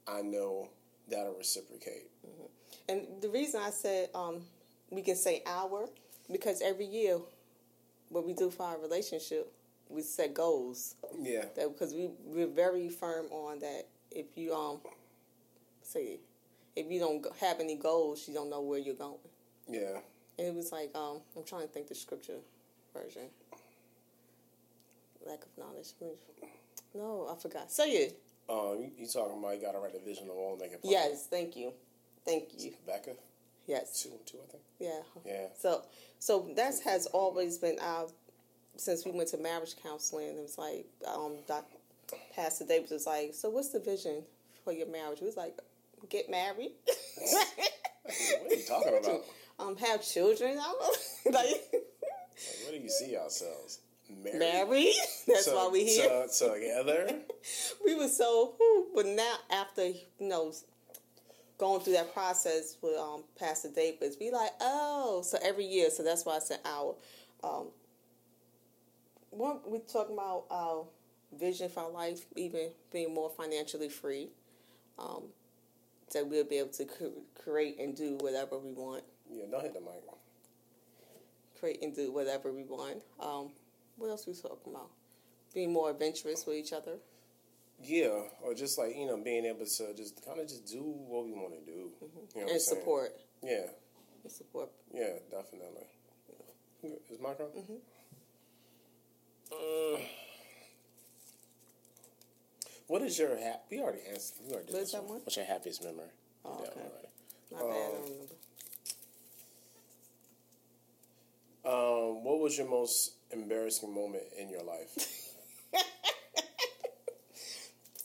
I 0.06 0.22
know 0.22 0.68
that'll 1.08 1.34
reciprocate. 1.34 2.10
And 2.88 3.06
the 3.20 3.28
reason 3.28 3.60
I 3.62 3.70
said 3.70 4.10
um, 4.14 4.42
we 4.90 5.02
can 5.02 5.16
say 5.16 5.42
our 5.46 5.88
because 6.30 6.62
every 6.62 6.86
year, 6.86 7.18
what 8.08 8.26
we 8.26 8.32
do 8.34 8.50
for 8.50 8.64
our 8.64 8.78
relationship, 8.78 9.52
we 9.88 10.02
set 10.02 10.34
goals. 10.34 10.96
Yeah, 11.18 11.46
That 11.56 11.72
because 11.72 11.94
we 11.94 12.10
we're 12.24 12.46
very 12.46 12.88
firm 12.88 13.26
on 13.30 13.60
that. 13.60 13.84
If 14.10 14.26
you 14.36 14.54
um 14.54 14.80
say 15.94 16.18
if 16.76 16.90
you 16.90 16.98
don't 16.98 17.24
have 17.40 17.60
any 17.60 17.76
goals, 17.76 18.26
you 18.26 18.34
don't 18.34 18.50
know 18.50 18.60
where 18.60 18.78
you're 18.78 18.94
going. 18.94 19.18
yeah. 19.68 19.98
And 20.38 20.48
it 20.48 20.54
was 20.54 20.72
like 20.72 20.90
um 20.94 21.20
I'm 21.36 21.44
trying 21.44 21.62
to 21.62 21.68
think 21.68 21.88
the 21.88 21.94
scripture 21.94 22.38
version. 22.92 23.22
Lack 25.26 25.42
of 25.42 25.48
knowledge. 25.56 25.88
No, 26.94 27.28
I 27.32 27.40
forgot. 27.40 27.70
Say 27.72 27.90
it. 27.92 28.18
Um, 28.48 28.76
you, 28.80 28.90
you 28.98 29.06
talking 29.06 29.38
about 29.38 29.54
you 29.56 29.62
got 29.62 29.72
to 29.72 29.78
write 29.78 29.94
a 29.94 30.04
vision 30.04 30.24
of 30.24 30.36
all 30.36 30.56
make 30.60 30.72
it 30.72 30.82
possible. 30.82 30.90
Yes, 30.90 31.26
thank 31.30 31.56
you, 31.56 31.72
thank 32.26 32.48
you. 32.58 32.72
Becca, 32.86 33.12
Yes, 33.66 34.02
two, 34.02 34.10
two, 34.26 34.36
I 34.46 34.50
think. 34.50 34.62
yeah. 34.78 35.00
Yeah. 35.24 35.46
So, 35.58 35.82
so 36.18 36.50
that 36.54 36.74
has 36.84 37.06
always 37.06 37.56
been 37.56 37.78
our 37.80 38.06
since 38.76 39.06
we 39.06 39.12
went 39.12 39.30
to 39.30 39.38
marriage 39.38 39.76
counseling. 39.82 40.36
It 40.36 40.42
was 40.42 40.58
like 40.58 40.84
um, 41.08 41.36
Doc, 41.48 41.64
Pastor 42.36 42.66
Davis 42.66 42.90
was 42.90 43.06
like, 43.06 43.32
"So 43.32 43.48
what's 43.48 43.70
the 43.70 43.80
vision 43.80 44.24
for 44.62 44.72
your 44.74 44.88
marriage?" 44.88 45.20
It 45.22 45.24
was 45.24 45.38
like, 45.38 45.56
"Get 46.08 46.30
married, 46.30 46.72
What 48.04 48.52
are 48.52 48.54
you 48.54 48.62
talking 48.66 48.98
about? 48.98 49.24
um, 49.58 49.76
have 49.76 50.04
children." 50.04 50.58
Like, 51.26 51.34
Like, 51.34 51.62
where 52.62 52.72
do 52.72 52.78
you 52.78 52.88
see 52.88 53.16
ourselves? 53.16 53.80
Married. 54.22 54.38
married. 54.38 54.94
That's 55.26 55.46
So- 55.46 55.56
why 55.56 55.68
we 55.72 55.84
here. 55.84 56.26
So, 56.28 56.54
together. 56.54 57.20
we 57.84 57.94
were 57.94 58.08
so, 58.08 58.54
but 58.94 59.06
now 59.06 59.34
after 59.50 59.86
you 59.86 59.94
know 60.20 60.52
going 61.56 61.80
through 61.80 61.94
that 61.94 62.12
process 62.12 62.76
with 62.82 62.96
um, 62.98 63.24
Pastor 63.38 63.68
Davis, 63.74 64.16
we 64.20 64.30
like, 64.30 64.50
oh, 64.60 65.22
so 65.24 65.38
every 65.42 65.64
year. 65.64 65.88
So 65.90 66.02
that's 66.02 66.24
why 66.26 66.36
I 66.36 66.40
said 66.40 66.58
our. 66.64 66.96
Um, 67.42 67.68
what 69.30 69.68
we 69.70 69.78
talking 69.80 70.14
about 70.14 70.44
our 70.50 70.84
vision 71.38 71.68
for 71.68 71.80
our 71.80 71.90
life, 71.90 72.24
even 72.36 72.68
being 72.92 73.12
more 73.14 73.30
financially 73.30 73.88
free, 73.88 74.28
um, 74.98 75.24
that 76.12 76.26
we'll 76.26 76.44
be 76.44 76.58
able 76.58 76.70
to 76.70 76.84
cre- 76.84 77.42
create 77.42 77.78
and 77.78 77.96
do 77.96 78.16
whatever 78.20 78.58
we 78.58 78.72
want, 78.72 79.04
Yeah, 79.30 79.44
don't 79.50 79.62
hit 79.62 79.74
the 79.74 79.80
mic. 79.80 80.02
create 81.58 81.82
and 81.82 81.94
do 81.94 82.12
whatever 82.12 82.52
we 82.52 82.64
want. 82.64 83.02
Um, 83.20 83.50
what 83.96 84.08
else 84.10 84.26
we 84.26 84.34
talking 84.34 84.72
about? 84.72 84.90
Being 85.54 85.72
more 85.72 85.90
adventurous 85.90 86.44
with 86.46 86.56
each 86.56 86.72
other. 86.72 86.98
Yeah, 87.82 88.22
or 88.42 88.54
just 88.54 88.78
like 88.78 88.94
you 88.96 89.06
know, 89.06 89.16
being 89.16 89.44
able 89.44 89.64
to 89.66 89.94
just 89.94 90.24
kind 90.24 90.38
of 90.40 90.46
just 90.48 90.66
do 90.66 90.82
what 90.82 91.24
we 91.24 91.32
want 91.32 91.54
to 91.54 91.60
do. 91.64 91.90
You 92.00 92.40
know 92.40 92.40
Mm-hmm. 92.42 92.48
and 92.48 92.60
support. 92.62 93.10
Yeah, 93.42 93.66
And 94.22 94.32
support. 94.32 94.70
yeah, 94.92 95.14
definitely. 95.30 95.86
Is 97.10 97.18
my 97.20 97.32
turn? 97.34 97.46
Mm-hmm. 97.56 97.74
Uh, 99.52 99.98
what 102.86 103.02
is 103.02 103.18
your 103.18 103.36
hap? 103.36 103.64
We 103.70 103.80
already 103.80 104.00
answered. 104.08 104.36
We 104.46 104.52
already 104.54 104.72
did 104.72 104.76
What 104.76 104.92
that 104.92 105.04
one. 105.04 105.20
What's 105.20 105.36
your 105.36 105.46
happiest 105.46 105.82
memory? 105.84 106.10
Oh, 106.44 106.56
We 106.58 106.64
did 106.64 106.74
that 106.74 106.78
okay. 106.78 106.88
one. 106.90 106.90
Not 107.50 107.60
bad, 107.60 107.76
I 107.76 107.86
Um, 107.86 107.92
don't 107.92 108.02
remember. 108.10 108.34
Um, 111.66 112.24
what 112.24 112.40
was 112.40 112.58
your 112.58 112.68
most 112.68 113.12
embarrassing 113.30 113.92
moment 113.94 114.24
in 114.38 114.50
your 114.50 114.62
life? 114.62 114.90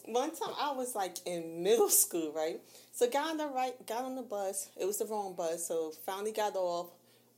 One 0.05 0.31
time 0.35 0.55
I 0.59 0.71
was 0.71 0.95
like 0.95 1.17
in 1.25 1.61
middle 1.61 1.89
school, 1.89 2.31
right? 2.33 2.59
So 2.93 3.09
got 3.09 3.29
on 3.31 3.37
the 3.37 3.47
right, 3.47 3.73
got 3.85 4.05
on 4.05 4.15
the 4.15 4.23
bus. 4.23 4.69
It 4.79 4.85
was 4.85 4.97
the 4.97 5.05
wrong 5.05 5.35
bus, 5.35 5.67
so 5.67 5.91
finally 6.05 6.31
got 6.31 6.55
off. 6.55 6.87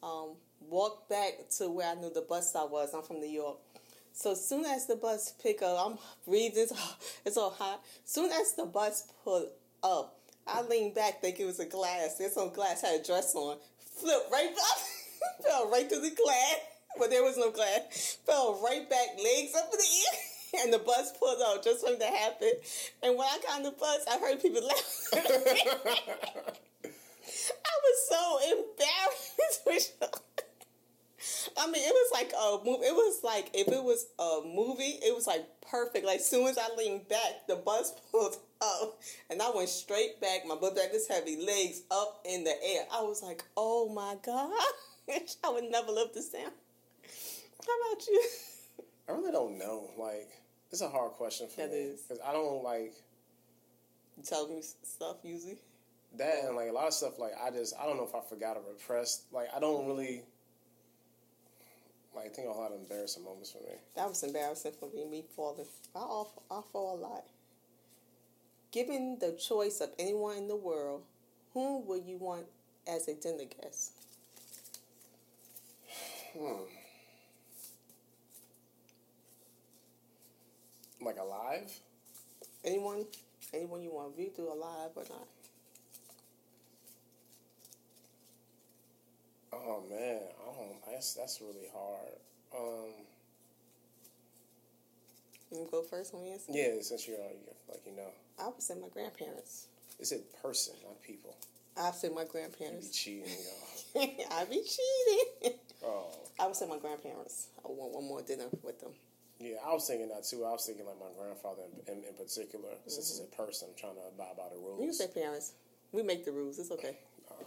Um, 0.01 0.35
walked 0.69 1.09
back 1.09 1.49
to 1.57 1.69
where 1.69 1.89
I 1.89 1.95
knew 1.95 2.09
the 2.13 2.21
bus 2.21 2.49
stop 2.49 2.71
was. 2.71 2.93
I'm 2.93 3.03
from 3.03 3.19
New 3.19 3.27
York. 3.27 3.57
So 4.13 4.33
soon 4.33 4.65
as 4.65 4.87
the 4.87 4.95
bus 4.95 5.33
pick 5.41 5.61
up, 5.61 5.77
I'm 5.85 5.97
breathing. 6.27 6.67
It's 7.25 7.37
all 7.37 7.51
hot. 7.51 7.81
Soon 8.05 8.31
as 8.31 8.53
the 8.53 8.65
bus 8.65 9.07
pulled 9.23 9.49
up, 9.83 10.17
I 10.47 10.61
leaned 10.63 10.95
back, 10.95 11.21
think 11.21 11.39
it 11.39 11.45
was 11.45 11.59
a 11.59 11.65
glass. 11.65 12.15
There's 12.17 12.33
some 12.33 12.51
glass 12.51 12.81
had 12.81 12.99
a 12.99 13.03
dress 13.03 13.33
on. 13.35 13.57
Flip 13.99 14.21
right 14.31 14.49
back, 14.55 15.45
fell 15.45 15.69
right 15.69 15.87
through 15.87 16.01
the 16.01 16.15
glass, 16.15 16.55
but 16.97 17.09
there 17.09 17.23
was 17.23 17.37
no 17.37 17.51
glass. 17.51 18.17
Fell 18.25 18.59
right 18.63 18.89
back, 18.89 19.09
legs 19.17 19.53
up 19.55 19.69
in 19.71 19.79
the 19.79 19.85
air, 19.85 20.63
and 20.63 20.73
the 20.73 20.79
bus 20.79 21.13
pulled 21.17 21.41
out 21.45 21.63
just 21.63 21.85
for 21.85 21.95
that 21.95 22.13
happened. 22.13 22.53
And 23.03 23.17
when 23.17 23.27
I 23.27 23.39
got 23.45 23.57
on 23.57 23.63
the 23.63 23.71
bus, 23.71 24.05
I 24.09 24.17
heard 24.19 24.41
people 24.41 24.65
laughing. 24.65 25.23
I 26.83 27.75
was 27.83 27.97
so 28.09 28.39
embarrassed. 28.51 30.01
I 31.57 31.65
mean, 31.67 31.81
it 31.83 31.93
was 31.93 32.09
like 32.13 32.33
a 32.33 32.57
movie. 32.65 32.85
It 32.85 32.93
was 32.93 33.23
like 33.23 33.51
if 33.53 33.67
it 33.67 33.83
was 33.83 34.07
a 34.19 34.41
movie, 34.45 34.99
it 35.03 35.13
was 35.13 35.27
like 35.27 35.45
perfect. 35.69 36.05
Like 36.05 36.19
soon 36.21 36.47
as 36.47 36.57
I 36.57 36.73
leaned 36.77 37.07
back, 37.07 37.47
the 37.47 37.55
bus 37.57 37.93
pulled 38.11 38.37
up, 38.61 38.99
and 39.29 39.41
I 39.41 39.51
went 39.55 39.69
straight 39.69 40.19
back. 40.21 40.45
My 40.47 40.55
butt 40.55 40.75
back 40.75 40.91
was 40.91 41.07
heavy, 41.07 41.37
legs 41.45 41.81
up 41.91 42.21
in 42.25 42.43
the 42.43 42.51
air. 42.63 42.85
I 42.91 43.01
was 43.03 43.21
like, 43.21 43.43
"Oh 43.55 43.89
my 43.89 44.15
god, 44.25 44.51
I 45.43 45.49
would 45.49 45.65
never 45.65 45.91
live 45.91 46.09
this 46.13 46.29
down." 46.29 46.51
How 47.65 47.91
about 47.91 48.07
you? 48.07 48.23
I 49.09 49.11
really 49.13 49.31
don't 49.31 49.57
know. 49.57 49.89
Like, 49.97 50.29
it's 50.71 50.81
a 50.81 50.89
hard 50.89 51.11
question 51.11 51.47
for 51.47 51.61
That 51.61 51.71
me 51.71 51.91
because 52.07 52.19
I 52.25 52.31
don't 52.31 52.63
like 52.63 52.93
You 54.17 54.23
tell 54.23 54.47
me 54.47 54.61
stuff 54.83 55.17
usually. 55.23 55.59
that 56.17 56.45
and 56.45 56.55
like 56.55 56.69
a 56.69 56.73
lot 56.73 56.87
of 56.87 56.93
stuff. 56.93 57.19
Like, 57.19 57.33
I 57.41 57.51
just 57.51 57.73
I 57.79 57.85
don't 57.85 57.97
know 57.97 58.03
if 58.07 58.15
I 58.15 58.21
forgot 58.21 58.57
or 58.57 58.63
repressed. 58.73 59.23
Like, 59.31 59.47
I 59.55 59.59
don't 59.59 59.85
really 59.87 60.23
like 62.15 62.35
think 62.35 62.49
of 62.49 62.55
a 62.55 62.59
lot 62.59 62.71
of 62.71 62.79
embarrassing 62.79 63.23
moments 63.23 63.51
for 63.51 63.59
me. 63.59 63.75
That 63.95 64.07
was 64.07 64.23
embarrassing 64.23 64.73
for 64.79 64.89
me, 64.93 65.05
me 65.05 65.23
falling. 65.35 65.65
I 65.95 65.99
off, 65.99 66.31
I 66.49 66.61
fall 66.71 66.97
a 66.97 66.99
lot. 66.99 67.23
Given 68.71 69.17
the 69.19 69.33
choice 69.33 69.81
of 69.81 69.89
anyone 69.99 70.37
in 70.37 70.47
the 70.47 70.55
world, 70.55 71.03
whom 71.53 71.85
would 71.87 72.05
you 72.05 72.17
want 72.17 72.45
as 72.87 73.07
a 73.07 73.15
dinner 73.15 73.43
guest? 73.61 73.91
Hmm. 76.37 76.63
Like 81.01 81.17
alive? 81.17 81.71
Anyone, 82.63 83.05
anyone 83.53 83.81
you 83.81 83.91
want, 83.91 84.17
we 84.17 84.29
do 84.35 84.43
alive 84.43 84.91
or 84.95 85.03
not? 85.09 85.27
Oh 89.71 89.83
man, 89.89 90.19
I 90.41 90.45
don't. 90.57 90.91
That's 90.91 91.13
that's 91.13 91.39
really 91.41 91.67
hard. 91.73 92.17
Um, 92.55 92.91
You 95.51 95.67
go 95.69 95.81
first 95.83 96.13
on 96.13 96.25
answer. 96.25 96.51
yeah, 96.53 96.81
since 96.81 97.07
you're 97.07 97.17
like 97.17 97.81
you 97.85 97.95
know, 97.95 98.09
I 98.39 98.47
would 98.47 98.61
say 98.61 98.75
my 98.81 98.87
grandparents. 98.89 99.67
it's 99.99 100.11
a 100.11 100.19
person, 100.41 100.73
not 100.83 101.01
people. 101.01 101.35
I'd 101.77 101.95
say 101.95 102.09
my 102.09 102.25
grandparents. 102.25 103.05
You 103.07 103.21
be 103.21 103.23
cheating, 103.23 103.37
y'all. 104.27 104.39
I'd 104.39 104.49
be 104.49 104.61
cheating. 104.63 105.57
Oh, 105.85 106.07
I 106.39 106.47
would 106.47 106.55
say 106.55 106.67
my 106.67 106.77
grandparents. 106.79 107.47
I 107.63 107.69
want 107.69 107.93
one 107.93 108.07
more 108.07 108.21
dinner 108.21 108.47
with 108.63 108.79
them. 108.81 108.91
yeah. 109.39 109.55
I 109.65 109.73
was 109.73 109.87
thinking 109.87 110.09
that 110.09 110.23
too. 110.25 110.43
I 110.45 110.51
was 110.51 110.65
thinking 110.65 110.85
like 110.85 110.99
my 110.99 111.11
grandfather 111.17 111.63
in, 111.87 111.93
in, 111.93 112.03
in 112.03 112.13
particular. 112.15 112.69
Since 112.87 113.09
it's 113.11 113.21
a 113.21 113.35
person, 113.35 113.69
I'm 113.71 113.79
trying 113.79 113.95
to 113.95 114.01
abide 114.13 114.35
by 114.37 114.49
the 114.53 114.59
rules. 114.59 114.83
You 114.83 114.91
say 114.93 115.07
parents. 115.07 115.53
We 115.93 116.03
make 116.03 116.23
the 116.25 116.31
rules. 116.31 116.59
It's 116.59 116.71
okay. 116.71 116.97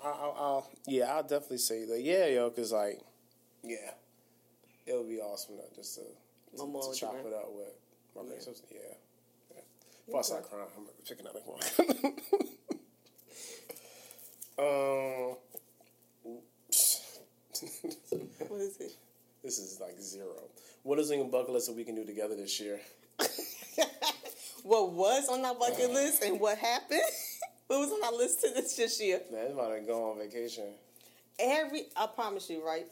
I, 0.04 0.08
I, 0.08 0.12
I'll, 0.12 0.70
yeah, 0.86 1.04
I'll 1.14 1.22
definitely 1.22 1.58
say 1.58 1.84
that. 1.86 2.00
Yeah, 2.02 2.26
yo, 2.26 2.50
because 2.50 2.72
like, 2.72 3.00
yeah, 3.62 3.92
it 4.86 4.94
would 4.96 5.08
be 5.08 5.20
awesome 5.20 5.56
to 5.56 5.74
just 5.74 5.94
to, 5.96 6.02
to, 6.02 6.66
to 6.66 6.94
chop 6.98 7.14
it 7.26 7.32
up 7.32 7.48
with 7.54 7.68
my 8.16 8.22
Yeah. 8.22 8.28
yeah. 8.34 8.40
sister. 8.40 8.66
Yeah. 8.72 8.94
yeah. 9.54 9.60
If 10.08 10.14
I 10.14 10.20
start 10.22 10.48
crying, 10.50 10.66
I'm 10.76 10.84
gonna 10.84 10.96
pick 11.08 11.20
another 11.20 11.40
one. 11.44 11.60
um, 14.58 15.36
What 18.48 18.60
is 18.60 18.76
it? 18.80 18.92
this 19.42 19.58
is 19.58 19.78
like 19.80 19.98
zero. 20.00 20.34
What 20.82 20.98
is 20.98 21.10
on 21.10 21.18
your 21.18 21.28
bucket 21.28 21.50
list 21.50 21.66
that 21.68 21.76
we 21.76 21.84
can 21.84 21.94
do 21.94 22.04
together 22.04 22.34
this 22.36 22.60
year? 22.60 22.80
what 24.62 24.92
was 24.92 25.28
on 25.28 25.44
our 25.44 25.54
bucket 25.54 25.90
list 25.90 26.22
and 26.22 26.40
what 26.40 26.58
happened? 26.58 27.00
It 27.70 27.78
was 27.78 27.90
on 27.90 28.00
my 28.00 28.10
list 28.10 28.42
to 28.42 28.50
this 28.50 28.76
this 28.76 29.00
year. 29.00 29.22
Man, 29.32 29.44
it's 29.44 29.54
about 29.54 29.74
to 29.74 29.80
go 29.80 30.10
on 30.10 30.18
vacation. 30.18 30.64
Every, 31.38 31.86
I 31.96 32.06
promise 32.06 32.50
you, 32.50 32.64
right? 32.64 32.86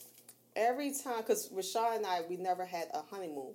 Every 0.56 0.92
time, 0.92 1.18
because 1.18 1.48
Rashad 1.50 1.96
and 1.96 2.06
I, 2.06 2.22
we 2.28 2.36
never 2.36 2.64
had 2.64 2.88
a 2.94 3.02
honeymoon. 3.02 3.52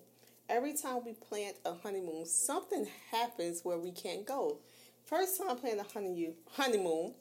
Every 0.50 0.74
time 0.74 1.00
we 1.05 1.13
planned 1.13 1.55
a 1.65 1.74
honeymoon, 1.74 2.25
something 2.25 2.88
happens 3.12 3.62
where 3.63 3.77
we 3.77 3.91
can't 3.91 4.25
go. 4.25 4.59
First 5.05 5.41
time 5.41 5.57
planning 5.57 5.79
a 5.79 5.83
honeymoon, 5.83 6.33
honeymoon, 6.51 7.13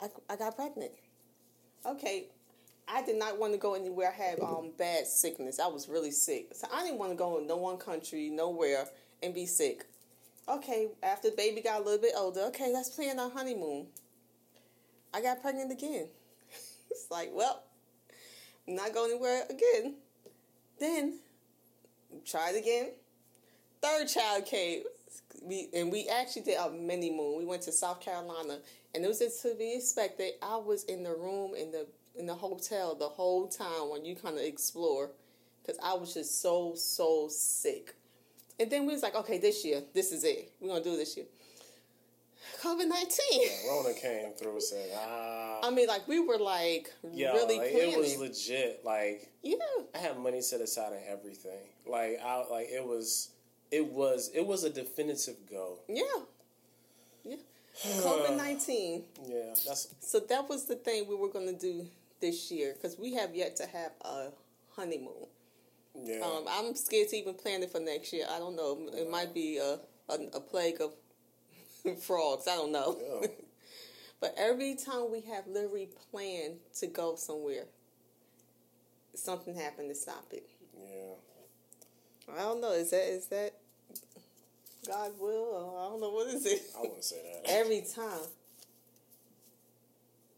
I, 0.00 0.08
I 0.28 0.36
got 0.36 0.56
pregnant. 0.56 0.92
Okay, 1.86 2.24
I 2.88 3.02
did 3.02 3.16
not 3.16 3.38
want 3.38 3.52
to 3.52 3.58
go 3.58 3.74
anywhere. 3.74 4.12
I 4.12 4.22
had 4.22 4.40
um 4.40 4.72
bad 4.76 5.06
sickness. 5.06 5.60
I 5.60 5.66
was 5.66 5.88
really 5.88 6.10
sick, 6.10 6.48
so 6.52 6.66
I 6.72 6.82
didn't 6.82 6.98
want 6.98 7.12
to 7.12 7.16
go 7.16 7.38
in 7.38 7.46
no 7.46 7.56
one 7.56 7.76
country, 7.76 8.30
nowhere, 8.30 8.86
and 9.22 9.34
be 9.34 9.46
sick. 9.46 9.84
Okay, 10.48 10.88
after 11.02 11.30
the 11.30 11.36
baby 11.36 11.60
got 11.60 11.80
a 11.80 11.84
little 11.84 12.00
bit 12.00 12.14
older, 12.16 12.40
okay, 12.46 12.72
let's 12.72 12.88
plan 12.88 13.18
our 13.18 13.30
honeymoon. 13.30 13.86
I 15.14 15.22
got 15.22 15.40
pregnant 15.40 15.70
again. 15.70 16.08
it's 16.90 17.06
like, 17.10 17.30
well, 17.32 17.62
I'm 18.66 18.74
not 18.74 18.92
going 18.92 19.12
anywhere 19.12 19.44
again. 19.48 19.94
Then 20.80 21.18
tried 22.26 22.56
again. 22.56 22.90
Third 23.80 24.06
child 24.08 24.46
came. 24.46 24.82
We 25.42 25.68
and 25.74 25.90
we 25.90 26.08
actually 26.08 26.42
did 26.42 26.58
a 26.58 26.70
mini 26.70 27.10
moon. 27.10 27.38
We 27.38 27.44
went 27.44 27.62
to 27.62 27.72
South 27.72 28.00
Carolina, 28.00 28.58
and 28.94 29.04
it 29.04 29.08
was 29.08 29.18
to 29.18 29.54
be 29.56 29.74
expected. 29.76 30.32
I 30.42 30.56
was 30.56 30.84
in 30.84 31.02
the 31.02 31.14
room 31.14 31.54
in 31.54 31.72
the 31.72 31.86
in 32.16 32.26
the 32.26 32.34
hotel 32.34 32.94
the 32.94 33.08
whole 33.08 33.48
time 33.48 33.90
when 33.90 34.04
you 34.04 34.14
kind 34.14 34.36
of 34.36 34.44
explore, 34.44 35.10
because 35.62 35.80
I 35.82 35.94
was 35.94 36.14
just 36.14 36.40
so 36.40 36.74
so 36.76 37.28
sick. 37.28 37.94
And 38.60 38.70
then 38.70 38.86
we 38.86 38.92
was 38.92 39.02
like, 39.02 39.14
okay, 39.14 39.38
this 39.38 39.64
year, 39.64 39.82
this 39.94 40.12
is 40.12 40.24
it. 40.24 40.52
We're 40.60 40.68
gonna 40.68 40.84
do 40.84 40.96
this 40.96 41.16
year. 41.16 41.26
COVID 42.60 42.88
nineteen. 42.88 43.48
Rona 43.68 43.94
came 43.94 44.32
through 44.34 44.52
and 44.52 44.62
said, 44.62 44.90
ah. 44.94 45.60
I 45.62 45.70
mean, 45.70 45.88
like 45.88 46.06
we 46.06 46.20
were 46.20 46.38
like 46.38 46.92
really 47.02 47.58
like, 47.58 47.72
planning. 47.72 47.92
it 47.92 47.98
was 47.98 48.18
legit. 48.18 48.84
Like 48.84 49.30
yeah, 49.42 49.56
I 49.94 49.98
had 49.98 50.18
money 50.18 50.40
set 50.40 50.60
aside 50.60 50.92
and 50.92 51.02
everything. 51.08 51.58
Like 51.86 52.20
I 52.24 52.44
like 52.50 52.68
it 52.70 52.84
was 52.84 53.30
it 53.70 53.86
was 53.86 54.30
it 54.34 54.46
was 54.46 54.64
a 54.64 54.70
definitive 54.70 55.36
go. 55.50 55.78
yeah, 55.88 56.02
yeah. 57.24 57.36
COVID 57.84 58.36
nineteen. 58.36 59.04
Yeah, 59.26 59.54
that's 59.66 59.88
So 60.00 60.20
that 60.20 60.48
was 60.48 60.66
the 60.66 60.76
thing 60.76 61.08
we 61.08 61.16
were 61.16 61.30
gonna 61.30 61.52
do 61.52 61.86
this 62.20 62.50
year 62.50 62.74
because 62.74 62.98
we 62.98 63.14
have 63.14 63.34
yet 63.34 63.56
to 63.56 63.66
have 63.66 63.92
a 64.02 64.28
honeymoon. 64.76 65.26
Yeah. 65.94 66.20
Um, 66.24 66.44
I'm 66.48 66.74
scared 66.74 67.08
to 67.10 67.16
even 67.16 67.34
plan 67.34 67.62
it 67.62 67.70
for 67.70 67.80
next 67.80 68.12
year. 68.12 68.26
I 68.30 68.38
don't 68.38 68.56
know. 68.56 68.88
It 68.94 69.10
might 69.10 69.34
be 69.34 69.58
a 69.58 69.78
a, 70.08 70.14
a 70.34 70.40
plague 70.40 70.80
of 70.80 70.92
frogs. 72.02 72.48
I 72.48 72.56
don't 72.56 72.72
know. 72.72 72.98
Yeah. 73.22 73.28
but 74.20 74.34
every 74.38 74.74
time 74.76 75.10
we 75.10 75.20
have 75.22 75.46
literally 75.46 75.90
planned 76.10 76.58
to 76.80 76.86
go 76.86 77.16
somewhere, 77.16 77.66
something 79.14 79.54
happened 79.54 79.88
to 79.90 79.94
stop 79.94 80.26
it. 80.32 80.46
yeah. 80.76 81.14
I 82.32 82.38
don't 82.40 82.60
know. 82.60 82.72
Is 82.72 82.90
that 82.90 83.08
is 83.12 83.26
that 83.26 83.54
God 84.86 85.12
will? 85.18 85.44
Or 85.54 85.78
I 85.78 85.88
don't 85.90 86.00
know. 86.00 86.10
What 86.10 86.28
is 86.28 86.46
it? 86.46 86.62
I 86.76 86.80
wouldn't 86.80 87.04
say 87.04 87.22
that. 87.22 87.50
Every 87.50 87.82
time. 87.82 88.26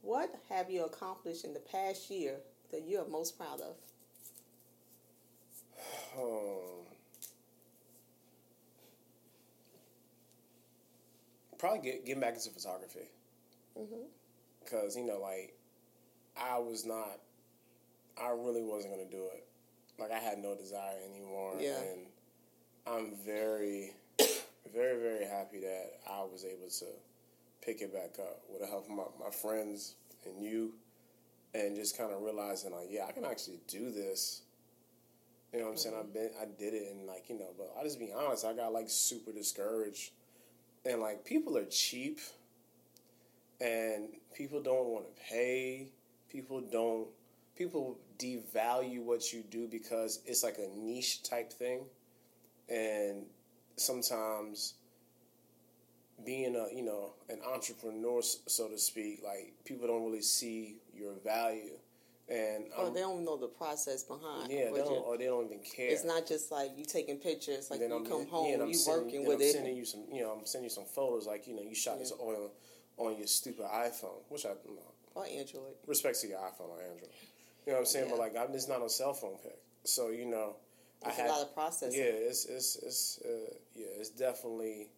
What 0.02 0.32
have 0.50 0.70
you 0.70 0.84
accomplished 0.84 1.44
in 1.44 1.52
the 1.52 1.58
past 1.58 2.08
year 2.08 2.36
that 2.70 2.82
you 2.84 3.00
are 3.00 3.06
most 3.08 3.36
proud 3.36 3.60
of? 3.60 3.74
Um, 6.16 6.86
probably 11.64 11.80
get 11.80 12.04
getting 12.04 12.20
back 12.20 12.34
into 12.34 12.50
photography. 12.50 13.08
Mm-hmm. 13.78 14.04
Cause 14.70 14.96
you 14.96 15.06
know, 15.06 15.18
like, 15.18 15.56
I 16.40 16.58
was 16.58 16.84
not, 16.84 17.18
I 18.20 18.28
really 18.30 18.62
wasn't 18.62 18.92
gonna 18.92 19.08
do 19.10 19.24
it. 19.34 19.46
Like, 19.98 20.12
I 20.12 20.18
had 20.18 20.38
no 20.38 20.54
desire 20.54 20.98
anymore, 21.08 21.54
Yeah. 21.58 21.78
and 21.80 22.00
I'm 22.86 23.16
very, 23.24 23.92
very, 24.74 25.00
very 25.00 25.24
happy 25.24 25.60
that 25.60 26.00
I 26.10 26.22
was 26.22 26.44
able 26.44 26.68
to 26.68 26.86
pick 27.64 27.80
it 27.80 27.94
back 27.94 28.18
up 28.18 28.42
with 28.50 28.60
the 28.60 28.66
help 28.66 28.84
of 28.84 28.90
my, 28.90 29.04
my 29.24 29.30
friends 29.30 29.94
and 30.26 30.42
you, 30.44 30.74
and 31.54 31.76
just 31.76 31.96
kind 31.96 32.12
of 32.12 32.20
realizing 32.22 32.72
like, 32.72 32.88
yeah, 32.90 33.06
I 33.08 33.12
can 33.12 33.24
actually 33.24 33.60
do 33.68 33.90
this. 33.90 34.42
You 35.52 35.60
know 35.60 35.66
what 35.66 35.72
I'm 35.72 35.78
saying? 35.78 35.96
I've 35.98 36.12
been, 36.12 36.30
I 36.40 36.46
did 36.58 36.74
it, 36.74 36.90
and 36.90 37.06
like, 37.06 37.28
you 37.28 37.38
know, 37.38 37.54
but 37.56 37.72
I'll 37.76 37.84
just 37.84 37.98
be 38.00 38.10
honest, 38.12 38.44
I 38.44 38.52
got 38.52 38.72
like 38.72 38.86
super 38.88 39.32
discouraged, 39.32 40.10
and 40.84 41.00
like 41.00 41.24
people 41.24 41.56
are 41.56 41.64
cheap, 41.64 42.20
and 43.60 44.08
people 44.34 44.62
don't 44.62 44.86
want 44.86 45.06
to 45.06 45.22
pay. 45.22 45.88
People 46.30 46.60
don't. 46.60 47.08
People 47.56 47.98
devalue 48.18 49.02
what 49.02 49.32
you 49.32 49.44
do 49.48 49.68
because 49.68 50.20
it's 50.26 50.42
like 50.42 50.58
a 50.58 50.68
niche 50.76 51.22
type 51.22 51.52
thing, 51.52 51.80
and 52.68 53.24
sometimes 53.76 54.74
being 56.24 56.56
a 56.56 56.74
you 56.74 56.82
know 56.84 57.12
an 57.28 57.40
entrepreneur 57.52 58.22
so 58.22 58.68
to 58.68 58.78
speak 58.78 59.20
like 59.24 59.52
people 59.64 59.86
don't 59.86 60.04
really 60.04 60.22
see 60.22 60.76
your 60.94 61.14
value 61.24 61.76
and 62.28 62.64
Or 62.76 62.86
Oh, 62.86 62.90
they 62.90 63.00
don't 63.00 63.24
know 63.24 63.36
the 63.36 63.48
process 63.48 64.02
behind. 64.02 64.50
yeah, 64.50 64.70
they 64.70 64.78
don't, 64.78 65.04
or 65.06 65.18
they 65.18 65.26
don't 65.26 65.44
even 65.44 65.58
care. 65.60 65.88
It's 65.90 66.04
not 66.04 66.26
just 66.26 66.50
like 66.50 66.70
you 66.76 66.84
taking 66.84 67.18
pictures. 67.18 67.70
Like 67.70 67.80
you 67.80 67.92
I'm- 67.92 68.06
come 68.06 68.20
yeah, 68.22 68.26
home, 68.28 68.52
and 68.54 68.62
I'm 68.62 68.68
you 68.68 68.74
sending- 68.74 69.04
working 69.04 69.26
with 69.26 69.36
I'm 69.36 69.42
it. 69.42 69.52
sending 69.52 69.76
you 69.76 69.84
some, 69.84 70.04
you 70.10 70.22
know, 70.22 70.32
I'm 70.32 70.46
sending 70.46 70.64
you 70.64 70.74
some 70.74 70.86
photos 70.86 71.26
like 71.26 71.46
you 71.46 71.54
know 71.54 71.62
you 71.62 71.74
shot 71.74 71.98
this 71.98 72.12
on 72.12 72.50
on 72.96 73.16
your 73.18 73.26
stupid 73.26 73.66
iPhone, 73.66 74.22
which 74.28 74.46
I 74.46 74.50
know, 74.64 74.92
or 75.14 75.26
Android. 75.26 75.74
respect 75.86 76.20
to 76.20 76.28
your 76.28 76.38
iPhone 76.38 76.70
or 76.70 76.80
Android. 76.80 77.10
You 77.66 77.72
know 77.72 77.74
what 77.74 77.78
I'm 77.80 77.86
saying? 77.86 78.08
But 78.10 78.18
like, 78.18 78.36
I'm 78.36 78.52
just 78.52 78.68
not 78.68 78.82
a 78.82 78.88
cell 78.88 79.14
phone 79.14 79.36
pick. 79.42 79.58
So 79.84 80.08
you 80.10 80.26
know, 80.26 80.56
There's 81.02 81.18
I 81.18 81.20
had 81.22 81.30
a 81.30 81.32
lot 81.32 81.42
of 81.42 81.54
processing. 81.54 81.98
yeah, 81.98 82.06
it's 82.06 82.44
it's 82.46 82.76
it's 82.76 83.18
uh, 83.24 83.54
yeah, 83.74 83.86
it's 83.98 84.10
definitely 84.10 84.88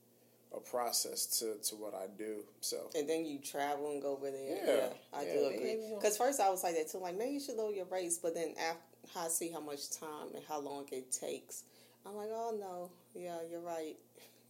a 0.55 0.61
process 0.61 1.27
to 1.41 1.57
to 1.69 1.77
what 1.77 1.95
I 1.95 2.07
do. 2.17 2.45
So 2.61 2.91
And 2.97 3.09
then 3.09 3.25
you 3.27 3.39
travel 3.39 3.91
and 3.93 4.01
go 4.03 4.13
over 4.13 4.31
there. 4.31 4.59
Yeah. 4.67 4.75
Yeah, 4.75 4.89
I 5.19 5.25
Yeah, 5.25 5.33
do 5.35 5.47
agree. 5.47 5.77
Because 5.95 6.17
first 6.17 6.41
I 6.41 6.51
was 6.51 6.63
like 6.63 6.75
that 6.77 6.89
too. 6.91 6.99
Like 6.99 7.17
maybe 7.17 7.33
you 7.33 7.41
should 7.41 7.57
lower 7.57 7.73
your 7.73 7.87
rates, 7.87 8.19
but 8.19 8.35
then 8.35 8.55
after 8.59 8.81
I 9.19 9.29
see 9.29 9.51
how 9.51 9.61
much 9.61 9.91
time 9.91 10.29
and 10.35 10.45
how 10.49 10.61
long 10.61 10.87
it 10.93 11.13
takes, 11.13 11.65
I'm 12.05 12.15
like, 12.17 12.31
oh 12.33 12.57
no, 12.59 12.91
yeah, 13.15 13.39
you're 13.51 13.61
right. 13.61 13.97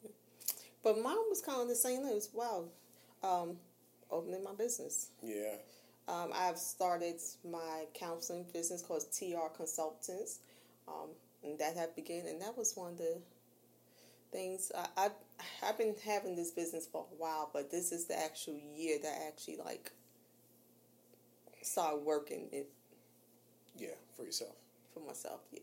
but 0.82 1.00
mine 1.02 1.16
was 1.28 1.40
kind 1.40 1.60
of 1.62 1.68
the 1.68 1.76
same. 1.76 2.04
It 2.06 2.14
was 2.14 2.30
wow, 2.32 2.64
um, 3.22 3.56
opening 4.10 4.44
my 4.44 4.52
business. 4.54 5.10
yeah, 5.22 5.56
Um, 6.08 6.30
I've 6.34 6.58
started 6.58 7.20
my 7.44 7.86
counseling 7.94 8.46
business 8.52 8.82
called 8.82 9.04
TR 9.12 9.48
Consultants, 9.56 10.40
um, 10.88 11.10
and 11.42 11.58
that 11.58 11.76
had 11.76 11.94
begun, 11.96 12.22
and 12.28 12.40
that 12.42 12.56
was 12.56 12.76
one 12.76 12.92
of 12.92 12.98
the 12.98 13.18
things 14.32 14.72
I, 14.76 14.86
I 14.96 15.10
I've 15.62 15.78
been 15.78 15.94
having 16.04 16.36
this 16.36 16.50
business 16.50 16.86
for 16.90 17.06
a 17.12 17.14
while, 17.16 17.50
but 17.52 17.70
this 17.70 17.92
is 17.92 18.06
the 18.06 18.18
actual 18.18 18.58
year 18.76 18.98
that 19.02 19.18
I 19.22 19.26
actually 19.28 19.58
like 19.58 19.92
started 21.62 22.04
working 22.04 22.48
it 22.52 22.68
yeah, 23.78 23.88
for 24.16 24.24
yourself. 24.24 24.54
for 24.94 25.00
myself. 25.00 25.40
Yeah, 25.52 25.60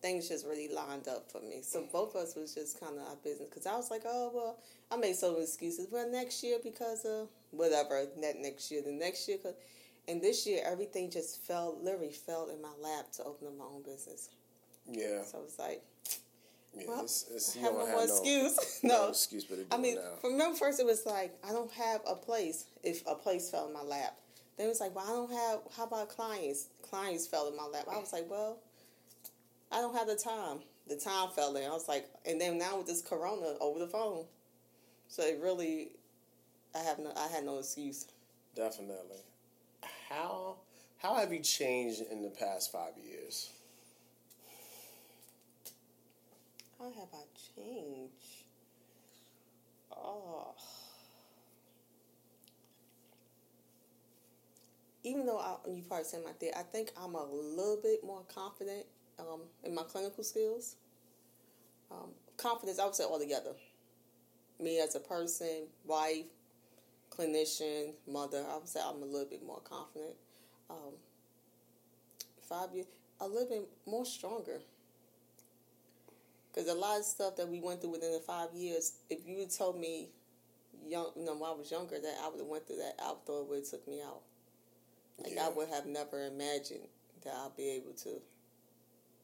things 0.00 0.28
just 0.28 0.46
really 0.46 0.68
lined 0.68 1.08
up 1.08 1.30
for 1.30 1.40
me. 1.40 1.60
So 1.62 1.86
both 1.92 2.14
of 2.14 2.22
us 2.22 2.34
was 2.36 2.54
just 2.54 2.80
kind 2.80 2.98
of 2.98 3.06
our 3.08 3.16
business 3.16 3.48
because 3.50 3.66
I 3.66 3.76
was 3.76 3.90
like, 3.90 4.02
oh 4.06 4.30
well, 4.34 4.58
I 4.90 4.96
made 4.96 5.16
some 5.16 5.36
excuses. 5.40 5.88
Well, 5.90 6.10
next 6.10 6.42
year 6.42 6.58
because 6.62 7.04
of 7.04 7.28
whatever. 7.50 8.06
That 8.22 8.38
next 8.38 8.70
year, 8.70 8.82
the 8.82 8.92
next 8.92 9.28
year, 9.28 9.38
'cause- 9.38 9.54
and 10.06 10.20
this 10.20 10.46
year 10.46 10.62
everything 10.64 11.10
just 11.10 11.38
fell, 11.40 11.78
literally 11.82 12.12
fell 12.12 12.50
in 12.50 12.60
my 12.60 12.74
lap 12.78 13.10
to 13.12 13.24
open 13.24 13.48
up 13.48 13.54
my 13.56 13.64
own 13.64 13.82
business. 13.82 14.28
Yeah, 14.86 15.24
So 15.24 15.42
it's 15.44 15.58
like, 15.58 15.82
yeah. 16.76 16.84
well, 16.88 17.02
it's, 17.02 17.26
it's, 17.30 17.54
have 17.54 17.72
don't 17.72 17.78
no 17.78 17.86
have 17.86 17.96
no, 17.96 18.02
excuse. 18.02 18.80
no 18.82 18.88
no. 18.88 19.08
excuse 19.08 19.44
but 19.44 19.58
I 19.70 19.76
mean, 19.76 19.96
now. 19.96 20.28
remember 20.28 20.56
first 20.56 20.80
it 20.80 20.86
was 20.86 21.06
like 21.06 21.34
I 21.46 21.52
don't 21.52 21.72
have 21.72 22.00
a 22.08 22.14
place. 22.14 22.66
If 22.82 23.06
a 23.06 23.14
place 23.14 23.50
fell 23.50 23.66
in 23.66 23.72
my 23.72 23.82
lap, 23.82 24.16
then 24.56 24.66
it 24.66 24.68
was 24.68 24.80
like, 24.80 24.94
well, 24.94 25.04
I 25.04 25.10
don't 25.10 25.32
have. 25.32 25.60
How 25.76 25.84
about 25.84 26.08
clients? 26.08 26.68
Clients 26.82 27.26
fell 27.26 27.48
in 27.48 27.56
my 27.56 27.64
lap. 27.64 27.86
I 27.90 27.98
was 27.98 28.12
like, 28.12 28.30
well, 28.30 28.58
I 29.72 29.80
don't 29.80 29.96
have 29.96 30.06
the 30.06 30.16
time. 30.16 30.60
The 30.86 30.96
time 30.96 31.30
fell 31.30 31.56
in. 31.56 31.64
I 31.64 31.70
was 31.70 31.88
like, 31.88 32.08
and 32.26 32.40
then 32.40 32.58
now 32.58 32.78
with 32.78 32.86
this 32.86 33.00
Corona 33.00 33.54
over 33.60 33.78
the 33.78 33.86
phone, 33.86 34.26
so 35.08 35.22
it 35.22 35.38
really, 35.42 35.92
I 36.74 36.78
have 36.80 36.98
no. 36.98 37.12
I 37.16 37.28
had 37.28 37.44
no 37.44 37.58
excuse. 37.58 38.06
Definitely. 38.54 39.18
How 40.08 40.56
how 40.98 41.14
have 41.14 41.32
you 41.32 41.40
changed 41.40 42.02
in 42.10 42.22
the 42.22 42.30
past 42.30 42.72
five 42.72 42.92
years? 42.96 43.50
How 46.84 46.90
have 47.00 47.08
I 47.14 47.24
changed? 47.56 48.44
Oh. 49.90 50.54
Even 55.02 55.24
though 55.24 55.38
I, 55.38 55.56
you 55.66 55.82
probably 55.88 56.04
said 56.04 56.20
my 56.22 56.32
thing, 56.32 56.50
I 56.54 56.62
think 56.62 56.90
I'm 57.00 57.14
a 57.14 57.24
little 57.24 57.78
bit 57.82 58.04
more 58.04 58.22
confident 58.34 58.84
um, 59.18 59.40
in 59.62 59.74
my 59.74 59.82
clinical 59.84 60.22
skills. 60.22 60.76
Um, 61.90 62.10
confidence, 62.36 62.78
I 62.78 62.84
would 62.84 62.94
say 62.94 63.04
altogether. 63.04 63.52
Me 64.60 64.78
as 64.78 64.94
a 64.94 65.00
person, 65.00 65.68
wife, 65.86 66.26
clinician, 67.10 67.94
mother, 68.06 68.44
I 68.46 68.56
would 68.58 68.68
say 68.68 68.80
I'm 68.84 69.02
a 69.02 69.06
little 69.06 69.28
bit 69.28 69.42
more 69.42 69.60
confident. 69.60 70.16
Um, 70.68 70.92
five 72.46 72.74
years, 72.74 72.88
a 73.22 73.26
little 73.26 73.48
bit 73.48 73.68
more 73.86 74.04
stronger. 74.04 74.60
Because 76.54 76.70
a 76.70 76.74
lot 76.74 77.00
of 77.00 77.04
stuff 77.06 77.36
that 77.36 77.48
we 77.48 77.60
went 77.60 77.80
through 77.82 77.90
within 77.92 78.12
the 78.12 78.20
five 78.20 78.50
years, 78.54 78.94
if 79.10 79.26
you 79.26 79.40
had 79.40 79.50
told 79.50 79.80
me, 79.80 80.10
young, 80.86 81.10
you 81.16 81.24
know, 81.24 81.34
when 81.34 81.50
I 81.50 81.54
was 81.54 81.70
younger, 81.70 81.98
that 82.00 82.16
I 82.22 82.28
would 82.28 82.38
have 82.40 82.48
went 82.48 82.66
through 82.66 82.76
that, 82.78 82.94
I 83.00 83.14
thought 83.26 83.42
it 83.42 83.48
would 83.48 83.58
have 83.60 83.70
took 83.70 83.88
me 83.88 84.02
out. 84.02 84.22
Like 85.18 85.34
Yeah. 85.34 85.46
I 85.46 85.48
would 85.50 85.68
have 85.68 85.86
never 85.86 86.26
imagined 86.26 86.88
that 87.24 87.34
I'll 87.34 87.50
be 87.56 87.70
able 87.70 87.92
to 88.04 88.20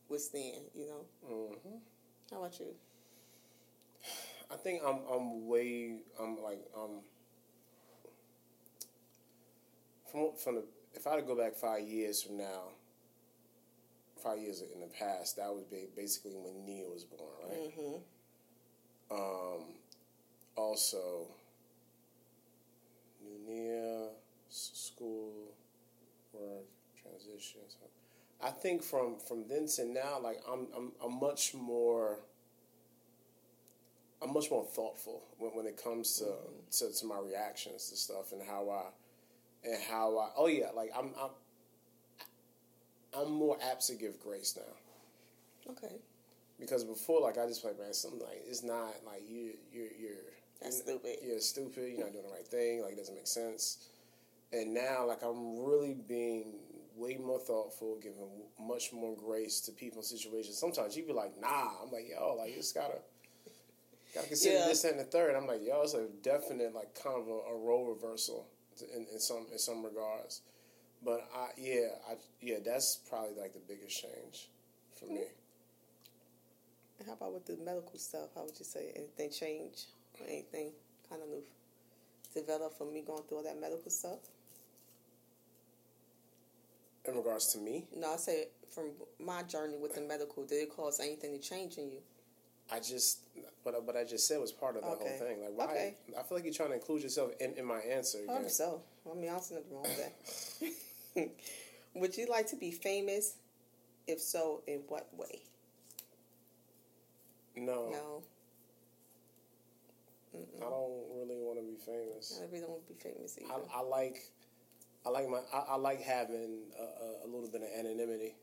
withstand. 0.08 0.62
You 0.74 0.86
know. 0.86 1.04
hmm 1.26 1.76
How 2.30 2.38
about 2.38 2.58
you? 2.60 2.74
I 4.50 4.56
think 4.56 4.82
I'm 4.84 5.00
I'm 5.10 5.46
way 5.46 6.00
I'm 6.20 6.42
like 6.42 6.60
um 6.76 7.00
from 10.10 10.32
from 10.36 10.54
the 10.56 10.64
if 10.94 11.06
I 11.06 11.10
had 11.10 11.16
to 11.16 11.22
go 11.22 11.36
back 11.36 11.54
five 11.54 11.82
years 11.82 12.22
from 12.22 12.36
now, 12.36 12.70
five 14.20 14.38
years 14.38 14.62
in 14.62 14.80
the 14.80 14.86
past, 14.86 15.36
that 15.36 15.48
was 15.52 15.64
basically 15.96 16.32
when 16.32 16.64
Nia 16.64 16.86
was 16.86 17.04
born, 17.04 17.30
right? 17.42 17.72
Mm-hmm. 17.76 17.96
Um, 19.12 19.64
also, 20.56 21.26
new 23.22 23.38
Nia, 23.46 24.08
school, 24.48 25.32
work, 26.32 26.64
transition. 27.00 27.60
So 27.68 27.78
I 28.42 28.50
think 28.50 28.82
from 28.82 29.18
from 29.18 29.46
then 29.48 29.66
to 29.76 29.84
now, 29.86 30.20
like 30.22 30.40
I'm 30.50 30.66
I'm 30.76 30.92
I'm 31.04 31.18
much 31.18 31.54
more. 31.54 32.20
I'm 34.22 34.34
much 34.34 34.50
more 34.50 34.66
thoughtful 34.66 35.22
when, 35.38 35.52
when 35.52 35.66
it 35.66 35.82
comes 35.82 36.18
to, 36.18 36.34
to, 36.76 36.92
to 36.92 37.06
my 37.06 37.18
reactions 37.18 37.88
to 37.88 37.96
stuff 37.96 38.32
and 38.32 38.42
how 38.46 38.68
I 38.68 38.90
and 39.66 39.78
how 39.90 40.18
I 40.18 40.28
oh 40.36 40.46
yeah 40.46 40.70
like 40.76 40.90
I'm 40.94 41.12
I'm 41.18 41.30
I'm 43.18 43.30
more 43.32 43.56
apt 43.70 43.86
to 43.88 43.94
give 43.94 44.18
grace 44.20 44.56
now 44.56 45.72
Okay. 45.72 45.96
because 46.58 46.84
before 46.84 47.20
like 47.20 47.38
I 47.38 47.46
just 47.46 47.64
like 47.64 47.78
man 47.78 47.92
something 47.92 48.20
like 48.20 48.42
it's 48.46 48.62
not 48.62 48.94
like 49.06 49.22
you 49.28 49.52
you're 49.72 49.88
you're 50.00 50.16
That's 50.62 50.78
stupid. 50.78 51.16
you're 51.22 51.40
stupid 51.40 51.92
you're 51.92 52.00
not 52.04 52.12
doing 52.12 52.24
the 52.24 52.30
right 52.32 52.46
thing 52.46 52.82
like 52.82 52.92
it 52.92 52.96
doesn't 52.98 53.14
make 53.14 53.26
sense 53.26 53.88
and 54.52 54.72
now 54.74 55.06
like 55.06 55.22
I'm 55.22 55.58
really 55.64 55.94
being 56.08 56.54
way 56.96 57.16
more 57.16 57.38
thoughtful 57.38 57.98
giving 58.02 58.28
much 58.60 58.92
more 58.92 59.16
grace 59.16 59.60
to 59.62 59.72
people 59.72 60.00
in 60.00 60.04
situations 60.04 60.56
sometimes 60.58 60.96
you 60.96 61.04
be 61.06 61.12
like 61.12 61.38
nah 61.40 61.68
I'm 61.82 61.90
like 61.92 62.08
yo 62.10 62.34
like 62.38 62.50
you 62.50 62.56
just 62.56 62.74
gotta 62.74 62.98
gotta 64.14 64.26
consider 64.28 64.56
Yeah. 64.58 64.66
this 64.68 64.84
and 64.84 64.98
the 64.98 65.04
third 65.04 65.34
I'm 65.36 65.46
like 65.46 65.60
yo 65.64 65.82
it's 65.82 65.94
a 65.94 66.06
definite 66.22 66.74
like 66.74 66.94
kind 67.00 67.16
of 67.20 67.28
a, 67.28 67.54
a 67.54 67.58
role 67.58 67.86
reversal 67.86 68.46
in, 68.94 69.06
in 69.12 69.20
some 69.20 69.46
in 69.52 69.58
some 69.58 69.84
regards 69.84 70.40
but 71.04 71.28
I 71.34 71.48
yeah 71.56 71.88
I 72.08 72.14
yeah 72.40 72.56
that's 72.64 73.00
probably 73.08 73.34
like 73.40 73.52
the 73.54 73.60
biggest 73.66 74.00
change 74.00 74.48
for 74.98 75.06
me. 75.06 75.22
And 76.98 77.08
how 77.08 77.14
about 77.14 77.32
with 77.32 77.46
the 77.46 77.56
medical 77.64 77.98
stuff? 77.98 78.28
How 78.34 78.44
would 78.44 78.58
you 78.58 78.64
say 78.64 78.92
anything 78.94 79.30
change 79.30 79.86
or 80.20 80.26
anything 80.26 80.72
kind 81.08 81.22
of 81.22 81.28
new 81.28 81.42
develop 82.34 82.76
from 82.76 82.92
me 82.92 83.02
going 83.06 83.22
through 83.24 83.38
all 83.38 83.44
that 83.44 83.60
medical 83.60 83.90
stuff? 83.90 84.18
in 87.06 87.16
regards 87.16 87.50
to 87.54 87.58
me, 87.58 87.86
No, 87.96 88.12
I 88.12 88.16
say 88.18 88.48
from 88.74 88.90
my 89.18 89.42
journey 89.42 89.78
with 89.78 89.94
the 89.94 90.02
medical, 90.02 90.44
did 90.44 90.56
it 90.62 90.68
cause 90.70 91.00
anything 91.00 91.32
to 91.32 91.38
change 91.38 91.78
in 91.78 91.90
you? 91.90 92.00
I 92.70 92.78
just 92.78 93.20
what 93.62 93.82
what 93.84 93.96
I 93.96 94.04
just 94.04 94.28
said 94.28 94.38
was 94.38 94.52
part 94.52 94.76
of 94.76 94.82
the 94.82 94.88
Okay. 94.90 95.08
whole 95.08 95.18
thing. 95.18 95.40
Like 95.40 95.56
why? 95.56 95.64
Okay. 95.64 95.94
I 96.18 96.22
feel 96.22 96.36
like 96.36 96.44
you're 96.44 96.52
trying 96.54 96.68
to 96.68 96.74
include 96.74 97.02
yourself 97.02 97.32
in, 97.40 97.54
in 97.54 97.64
my 97.64 97.78
answer. 97.78 98.18
I 98.18 98.22
Again. 98.24 98.36
hope 98.42 98.50
so. 98.50 98.82
I 99.10 99.14
mean, 99.14 99.30
I 99.30 99.40
see 99.40 99.54
nothing 99.54 99.72
wrong 99.72 99.82
with 99.82 99.96
that. 99.96 100.70
would 101.94 102.16
you 102.16 102.26
like 102.26 102.46
to 102.48 102.56
be 102.56 102.70
famous? 102.70 103.36
If 104.06 104.20
so, 104.20 104.62
in 104.66 104.80
what 104.88 105.08
way? 105.16 105.42
No, 107.56 107.90
No, 107.92 108.22
I 110.32 110.60
don't 110.60 111.02
really 111.14 111.40
want 111.42 111.58
to 111.58 111.64
be 111.64 111.76
famous. 111.84 112.38
I 112.40 112.46
really 112.46 112.60
don't 112.60 112.70
want 112.70 112.86
to 112.86 112.92
be 112.94 112.98
famous 113.00 113.38
either. 113.38 113.52
I, 113.52 113.78
I 113.78 113.82
like 113.82 114.22
I 115.04 115.08
like 115.10 115.28
my 115.28 115.40
I, 115.52 115.58
I 115.70 115.76
like 115.76 116.00
having 116.00 116.60
a, 116.78 116.82
a, 116.82 117.24
a 117.24 117.26
little 117.26 117.48
bit 117.50 117.62
of 117.62 117.68
anonymity. 117.78 118.34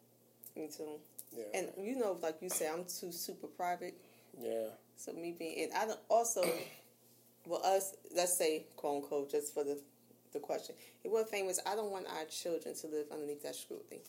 Me 0.55 0.69
too. 0.75 0.99
Yeah, 1.35 1.43
And 1.53 1.67
you 1.77 1.97
know, 1.97 2.17
like 2.21 2.37
you 2.41 2.49
said, 2.49 2.71
I'm 2.73 2.83
too 2.85 3.11
super 3.11 3.47
private. 3.47 3.95
yeah, 4.39 4.69
So 4.95 5.13
me 5.13 5.35
being, 5.37 5.63
and 5.63 5.73
I 5.73 5.85
don't 5.85 5.99
also, 6.09 6.41
well, 7.45 7.63
us, 7.63 7.95
let's 8.15 8.35
say, 8.37 8.65
quote 8.75 9.03
unquote, 9.03 9.29
just 9.29 9.53
for 9.53 9.63
the, 9.63 9.77
the 10.37 10.45
question, 10.45 10.75
if 11.03 11.11
we're 11.11 11.25
famous, 11.25 11.59
I 11.65 11.75
don't 11.75 11.91
want 11.91 12.07
our 12.07 12.25
children 12.25 12.75
to 12.75 12.87
live 12.87 13.07
underneath 13.11 13.43
that 13.43 13.55
scrutiny. 13.55 14.01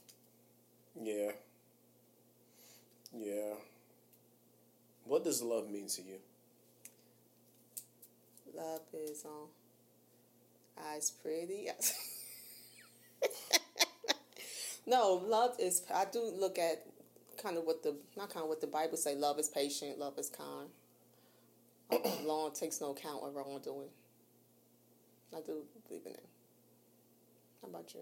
yeah, 1.01 1.33
yeah. 3.17 3.55
What 5.05 5.25
does 5.25 5.43
love 5.43 5.71
mean 5.71 5.89
to 5.89 6.03
you? 6.03 6.19
Love 8.55 8.83
is 8.93 9.25
um, 9.25 9.49
eyes 10.87 11.11
pretty. 11.23 11.63
Yes. 11.65 11.95
no, 14.87 15.15
love 15.15 15.57
is. 15.59 15.83
I 15.95 16.05
do 16.13 16.31
look 16.39 16.59
at 16.59 16.85
kind 17.43 17.57
of 17.57 17.65
what 17.65 17.83
the 17.83 17.97
not 18.17 18.29
kind 18.31 18.43
of 18.43 18.51
what 18.51 18.61
the 18.61 18.67
Bible 18.67 18.99
say. 18.99 19.15
Love 19.15 19.39
is 19.39 19.49
patient. 19.49 19.99
Love 19.99 20.19
is 20.19 20.31
kind. 20.31 20.69
Long 22.27 22.53
takes 22.53 22.81
no 22.83 22.91
account 22.91 23.23
of 23.25 23.35
wrongdoing. 23.35 23.89
I 25.37 25.41
do 25.41 25.63
believe 25.87 26.07
in 26.07 26.13
it. 26.13 26.27
How 27.63 27.69
about 27.69 27.95
you? 27.95 28.01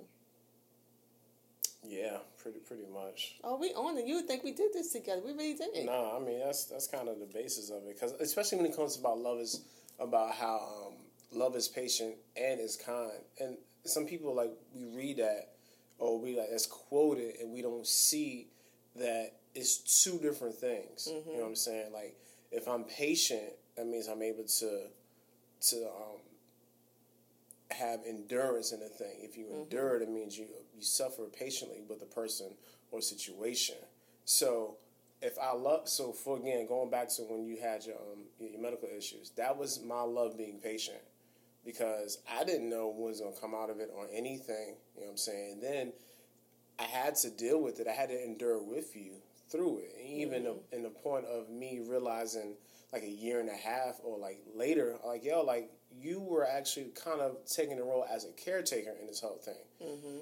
Yeah, 1.88 2.18
pretty 2.42 2.58
pretty 2.58 2.86
much. 2.92 3.34
Oh, 3.44 3.56
we 3.56 3.72
on 3.74 3.96
it. 3.96 4.06
You 4.06 4.16
would 4.16 4.26
think 4.26 4.42
we 4.42 4.52
did 4.52 4.72
this 4.72 4.92
together. 4.92 5.22
We 5.24 5.32
really 5.32 5.54
didn't. 5.54 5.86
No, 5.86 6.16
I 6.16 6.24
mean 6.24 6.40
that's 6.40 6.64
that's 6.64 6.86
kind 6.88 7.08
of 7.08 7.18
the 7.20 7.26
basis 7.26 7.70
of 7.70 7.84
it, 7.84 7.94
because 7.94 8.12
especially 8.20 8.58
when 8.58 8.66
it 8.66 8.76
comes 8.76 8.98
about 8.98 9.18
love 9.18 9.38
is 9.38 9.62
about 10.00 10.34
how 10.34 10.86
um, 10.86 10.94
love 11.32 11.54
is 11.56 11.68
patient 11.68 12.16
and 12.36 12.60
is 12.60 12.76
kind, 12.76 13.12
and 13.40 13.56
some 13.84 14.06
people 14.06 14.34
like 14.34 14.52
we 14.74 14.84
read 14.84 15.18
that 15.18 15.52
or 15.98 16.18
we 16.18 16.36
like 16.36 16.50
that's 16.50 16.66
quoted 16.66 17.36
and 17.40 17.52
we 17.52 17.62
don't 17.62 17.86
see 17.86 18.48
that 18.96 19.32
it's 19.54 20.02
two 20.04 20.18
different 20.18 20.54
things. 20.54 21.08
You 21.08 21.34
know 21.34 21.42
what 21.42 21.48
I'm 21.48 21.56
saying? 21.56 21.92
Like 21.92 22.16
if 22.50 22.68
I'm 22.68 22.84
patient, 22.84 23.52
that 23.76 23.86
means 23.86 24.08
I'm 24.08 24.22
able 24.22 24.44
to 24.44 24.86
to 25.68 25.76
um, 25.76 26.20
have 27.70 28.00
endurance 28.06 28.72
in 28.72 28.80
a 28.82 28.88
thing. 28.88 29.16
If 29.20 29.36
you 29.36 29.48
endure, 29.52 30.00
it 30.00 30.08
means 30.08 30.38
you 30.38 30.46
you 30.74 30.82
suffer 30.82 31.24
patiently 31.24 31.82
with 31.88 32.02
a 32.02 32.06
person 32.06 32.50
or 32.90 33.00
situation. 33.00 33.76
So 34.24 34.76
if 35.22 35.38
I 35.38 35.52
love, 35.52 35.88
so 35.88 36.12
for 36.12 36.36
again 36.36 36.66
going 36.66 36.90
back 36.90 37.08
to 37.16 37.22
when 37.22 37.44
you 37.44 37.58
had 37.60 37.84
your 37.84 37.96
um, 37.96 38.24
your 38.38 38.60
medical 38.60 38.88
issues, 38.96 39.30
that 39.36 39.56
was 39.56 39.82
my 39.82 40.02
love 40.02 40.36
being 40.36 40.58
patient 40.58 41.00
because 41.64 42.18
I 42.30 42.44
didn't 42.44 42.70
know 42.70 42.86
what 42.88 43.08
was 43.08 43.20
gonna 43.20 43.34
come 43.40 43.54
out 43.54 43.70
of 43.70 43.80
it 43.80 43.90
or 43.94 44.06
anything. 44.12 44.76
You 44.94 45.00
know 45.00 45.06
what 45.06 45.10
I'm 45.10 45.16
saying? 45.16 45.52
And 45.54 45.62
then 45.62 45.92
I 46.78 46.84
had 46.84 47.16
to 47.16 47.30
deal 47.30 47.60
with 47.60 47.80
it. 47.80 47.88
I 47.88 47.92
had 47.92 48.10
to 48.10 48.24
endure 48.24 48.62
with 48.62 48.94
you 48.94 49.14
through 49.50 49.78
it. 49.78 49.94
And 49.98 50.08
even 50.08 50.46
in 50.72 50.82
the 50.82 50.90
point 50.90 51.24
of 51.26 51.48
me 51.48 51.80
realizing 51.86 52.54
like 52.92 53.02
a 53.02 53.10
year 53.10 53.40
and 53.40 53.48
a 53.48 53.56
half 53.56 53.96
or 54.04 54.18
like 54.18 54.40
later, 54.54 54.96
like 55.04 55.24
yo, 55.24 55.42
like 55.42 55.70
you 56.00 56.20
were 56.20 56.46
actually 56.46 56.90
kind 56.94 57.20
of 57.20 57.36
taking 57.46 57.76
the 57.76 57.82
role 57.82 58.04
as 58.12 58.24
a 58.24 58.32
caretaker 58.32 58.92
in 59.00 59.06
this 59.06 59.20
whole 59.20 59.38
thing. 59.44 59.54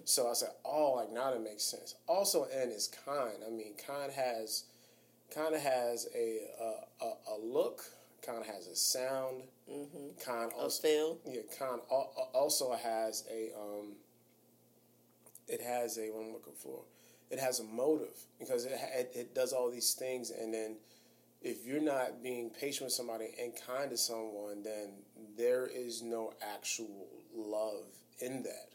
So 0.04 0.28
I 0.28 0.34
said, 0.34 0.50
oh, 0.64 0.94
like 0.94 1.12
now 1.12 1.30
that 1.32 1.42
makes 1.42 1.62
sense. 1.64 1.94
Also, 2.06 2.46
and 2.54 2.72
is 2.72 2.90
kind. 3.04 3.38
I 3.46 3.50
mean, 3.50 3.74
kind 3.86 4.12
has 4.12 4.64
kind 5.34 5.54
of 5.54 5.60
has 5.60 6.08
a 6.14 6.40
a, 6.60 7.04
a, 7.04 7.12
a 7.34 7.36
look. 7.42 7.82
Kind 8.24 8.38
of 8.38 8.46
has 8.46 8.66
a 8.68 8.74
sound. 8.76 9.42
Mm-hmm. 9.70 10.18
Kind 10.24 10.52
A 10.52 10.54
also 10.56 10.82
feel. 10.82 11.18
yeah, 11.26 11.42
kind 11.58 11.80
al- 11.90 12.12
al- 12.16 12.30
also 12.34 12.72
has 12.72 13.24
a 13.30 13.50
um. 13.58 13.92
It 15.46 15.60
has 15.60 15.98
a 15.98 16.08
what 16.10 16.24
I'm 16.26 16.32
looking 16.32 16.54
for. 16.56 16.80
It 17.30 17.38
has 17.38 17.60
a 17.60 17.64
motive 17.64 18.16
because 18.38 18.64
it, 18.64 18.72
it 18.94 19.12
it 19.14 19.34
does 19.34 19.52
all 19.52 19.70
these 19.70 19.92
things, 19.94 20.30
and 20.30 20.52
then 20.54 20.76
if 21.44 21.66
you're 21.66 21.80
not 21.80 22.22
being 22.22 22.50
patient 22.50 22.86
with 22.86 22.94
somebody 22.94 23.26
and 23.40 23.52
kind 23.66 23.90
to 23.90 23.96
someone, 23.98 24.62
then 24.62 24.94
there 25.36 25.66
is 25.66 26.02
no 26.02 26.32
actual 26.54 27.06
love 27.36 27.84
in 28.20 28.42
that. 28.44 28.70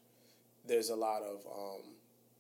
There's 0.68 0.92
a 0.92 0.96
lot 0.96 1.24
of 1.24 1.46
um, 1.48 1.82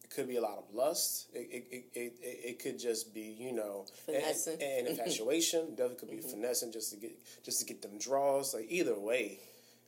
it 0.03 0.11
could 0.11 0.27
be 0.27 0.37
a 0.37 0.41
lot 0.41 0.59
of 0.59 0.65
lust. 0.73 1.29
It 1.33 1.49
it, 1.51 1.65
it, 1.71 1.85
it, 1.99 2.13
it 2.21 2.59
could 2.59 2.77
just 2.77 3.13
be 3.13 3.35
you 3.39 3.51
know 3.51 3.85
and, 4.07 4.17
Finessing. 4.17 4.61
and 4.61 4.87
infatuation. 4.87 5.69
Definitely 5.75 5.95
could 5.95 6.11
be 6.11 6.21
finessing 6.21 6.71
just 6.71 6.91
to 6.91 6.97
get 6.97 7.17
just 7.43 7.59
to 7.61 7.65
get 7.65 7.81
them 7.81 7.97
draws. 7.97 8.53
Like 8.53 8.67
either 8.69 8.99
way, 8.99 9.39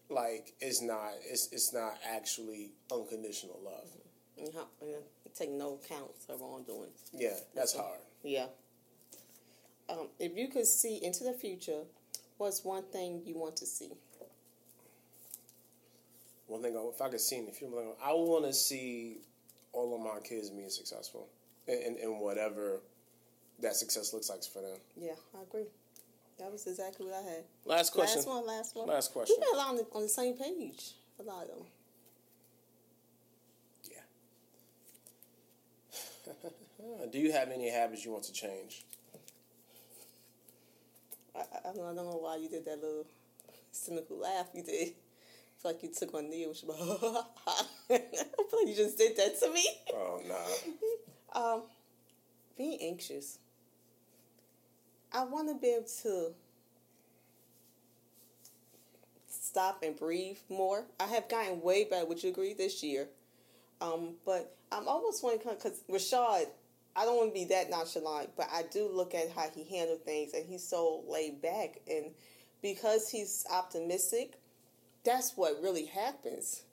like 0.10 0.54
it's 0.60 0.82
not 0.82 1.12
it's 1.24 1.50
it's 1.52 1.72
not 1.72 1.94
actually 2.16 2.72
unconditional 2.92 3.60
love. 3.64 3.90
And 4.38 4.50
take 5.36 5.52
no 5.52 5.80
counts 5.88 6.26
of 6.30 6.42
wrongdoing. 6.42 6.90
Yeah, 7.14 7.36
that's 7.56 7.76
hard. 7.76 8.00
Yeah. 8.24 8.48
Um, 9.92 10.08
if 10.20 10.38
you 10.38 10.48
could 10.48 10.66
see 10.66 11.04
into 11.04 11.24
the 11.24 11.34
future, 11.34 11.82
what's 12.38 12.64
one 12.64 12.84
thing 12.84 13.22
you 13.26 13.38
want 13.38 13.58
to 13.58 13.66
see? 13.66 13.92
one 16.52 16.62
thing, 16.62 16.76
if 16.94 17.02
I 17.02 17.08
could 17.08 17.22
see 17.22 17.38
in 17.38 17.46
the 17.46 17.52
future, 17.52 17.74
I 18.04 18.12
want 18.12 18.46
to 18.46 18.54
see 18.54 19.20
all 19.72 19.96
of 19.96 20.02
my 20.02 20.20
kids 20.22 20.50
being 20.50 20.70
successful 20.70 21.30
in, 21.66 21.76
in, 21.76 21.98
in 22.04 22.20
whatever 22.20 22.82
that 23.62 23.76
success 23.76 24.14
looks 24.14 24.30
like 24.30 24.44
for 24.44 24.62
them. 24.62 24.78
Yeah, 25.00 25.14
I 25.38 25.44
agree. 25.44 25.68
That 26.40 26.52
was 26.52 26.68
exactly 26.68 27.06
what 27.06 27.16
I 27.16 27.22
had. 27.22 27.44
Last 27.66 27.94
question. 27.94 28.18
Last 28.18 28.28
one. 28.28 28.46
Last 28.46 28.76
one. 28.76 28.88
Last 28.88 29.14
question. 29.14 29.38
We 29.40 29.46
got 29.46 29.54
a 29.54 29.58
lot 29.58 29.70
on 29.70 29.78
the, 29.78 29.86
on 29.94 30.02
the 30.02 30.10
same 30.10 30.36
page. 30.36 30.92
A 31.20 31.24
lot 31.24 31.44
of 31.44 31.50
them. 31.50 31.66
Yeah. 36.28 36.50
Do 37.12 37.18
you 37.18 37.32
have 37.32 37.50
any 37.50 37.70
habits 37.70 38.04
you 38.04 38.12
want 38.12 38.26
to 38.26 38.34
change? 38.34 38.84
I, 41.64 41.74
don't 41.74 41.96
know 41.96 42.20
why 42.22 42.38
you 42.38 42.50
did 42.50 42.66
that 42.66 42.82
little 42.82 43.06
cynical 43.72 44.20
laugh 44.20 44.50
you 44.54 44.64
did. 44.64 44.94
It's 45.56 45.66
like 45.66 45.84
you 45.84 45.90
took 45.90 46.14
my 46.14 46.22
knee 46.22 46.44
and 46.44 46.50
was 46.50 46.64
I 47.90 47.98
feel 47.98 48.60
like 48.60 48.68
you 48.68 48.76
just 48.76 48.98
did 48.98 49.16
that 49.18 49.40
to 49.40 49.52
me. 49.52 49.66
Oh, 49.94 50.22
nah. 50.28 51.40
um, 51.54 51.64
being 52.58 52.80
anxious. 52.82 53.38
I 55.14 55.24
want 55.26 55.50
to 55.50 55.56
be 55.56 55.76
able 55.76 55.88
to 56.04 56.34
stop 59.28 59.84
and 59.84 59.96
breathe 59.96 60.38
more. 60.50 60.86
I 61.00 61.08
have 61.08 61.28
gotten 61.28 61.62
way 61.62 61.84
better. 61.84 62.06
Would 62.06 62.24
you 62.24 62.30
agree 62.30 62.54
this 62.54 62.82
year? 62.82 63.08
Um, 63.82 64.16
but 64.26 64.56
I'm 64.72 64.88
almost 64.88 65.24
want 65.24 65.42
to 65.42 65.50
because 65.50 65.84
Rashad, 65.90 66.46
I 66.96 67.06
don't 67.06 67.18
want 67.18 67.30
to 67.30 67.34
be 67.34 67.46
that 67.46 67.70
nonchalant, 67.70 68.32
but 68.36 68.48
I 68.52 68.64
do 68.64 68.90
look 68.92 69.16
at 69.16 69.32
how 69.32 69.48
he 69.54 69.64
handled 69.64 70.04
things, 70.04 70.34
and 70.34 70.46
he's 70.46 70.68
so 70.68 71.04
laid 71.08 71.42
back, 71.42 71.80
and 71.90 72.12
because 72.62 73.10
he's 73.10 73.46
optimistic, 73.52 74.34
that's 75.04 75.36
what 75.36 75.62
really 75.62 75.86
happens. 75.86 76.64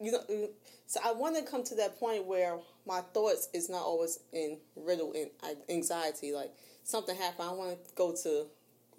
You 0.00 0.12
know, 0.12 0.20
mm, 0.30 0.48
so 0.86 1.00
I 1.04 1.12
want 1.12 1.36
to 1.36 1.42
come 1.42 1.62
to 1.64 1.74
that 1.76 1.98
point 2.00 2.24
where 2.24 2.58
my 2.86 3.00
thoughts 3.00 3.48
is 3.52 3.68
not 3.68 3.82
always 3.82 4.18
in 4.32 4.58
riddle 4.74 5.12
in 5.12 5.30
uh, 5.42 5.54
anxiety. 5.68 6.32
Like 6.32 6.52
something 6.84 7.14
happened, 7.16 7.48
I 7.48 7.52
want 7.52 7.84
to 7.84 7.94
go 7.94 8.14
to 8.22 8.46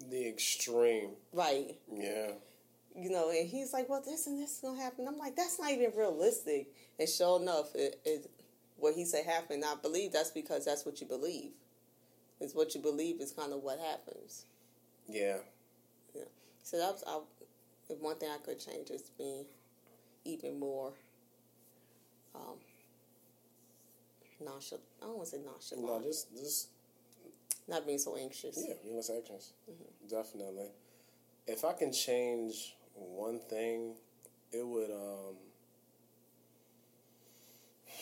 the 0.08 0.28
extreme. 0.28 1.10
Right. 1.32 1.76
Yeah. 1.92 2.32
You 2.94 3.10
know, 3.10 3.30
and 3.30 3.48
he's 3.48 3.72
like, 3.72 3.88
"Well, 3.88 4.02
this 4.04 4.26
and 4.26 4.38
this 4.38 4.56
is 4.56 4.58
gonna 4.58 4.80
happen." 4.80 5.08
I'm 5.08 5.16
like, 5.18 5.34
"That's 5.34 5.58
not 5.58 5.70
even 5.70 5.92
realistic." 5.96 6.72
And 6.98 7.08
sure 7.08 7.40
enough, 7.40 7.74
it, 7.74 8.00
it 8.04 8.30
what 8.82 8.94
he 8.94 9.04
said 9.04 9.24
happened. 9.24 9.64
I 9.64 9.76
believe 9.80 10.12
that's 10.12 10.30
because 10.30 10.64
that's 10.64 10.84
what 10.84 11.00
you 11.00 11.06
believe. 11.06 11.52
It's 12.40 12.54
what 12.54 12.74
you 12.74 12.80
believe 12.82 13.20
is 13.20 13.30
kind 13.32 13.52
of 13.52 13.62
what 13.62 13.78
happens. 13.78 14.46
Yeah. 15.08 15.38
Yeah. 16.14 16.24
So 16.64 16.78
that 16.78 16.90
was 16.92 17.04
I, 17.06 17.94
one 18.00 18.16
thing 18.16 18.30
I 18.30 18.38
could 18.44 18.58
change 18.58 18.90
is 18.90 19.02
being 19.16 19.44
even 20.24 20.58
more 20.58 20.92
um, 22.34 22.58
nonchalant. 24.44 24.84
I 25.00 25.06
don't 25.06 25.16
want 25.16 25.28
to 25.30 25.36
say 25.36 25.42
nonchalant. 25.44 25.86
No, 25.86 26.08
just 26.08 26.36
just 26.36 26.68
not 27.68 27.86
being 27.86 27.98
so 27.98 28.16
anxious. 28.16 28.58
Yeah, 28.66 28.74
being 28.82 28.96
less 28.96 29.10
anxious. 29.10 29.52
Mm-hmm. 29.70 30.08
Definitely. 30.08 30.70
If 31.46 31.64
I 31.64 31.72
can 31.74 31.92
change 31.92 32.74
one 32.94 33.38
thing, 33.48 33.94
it 34.52 34.66
would. 34.66 34.90
um 34.90 35.36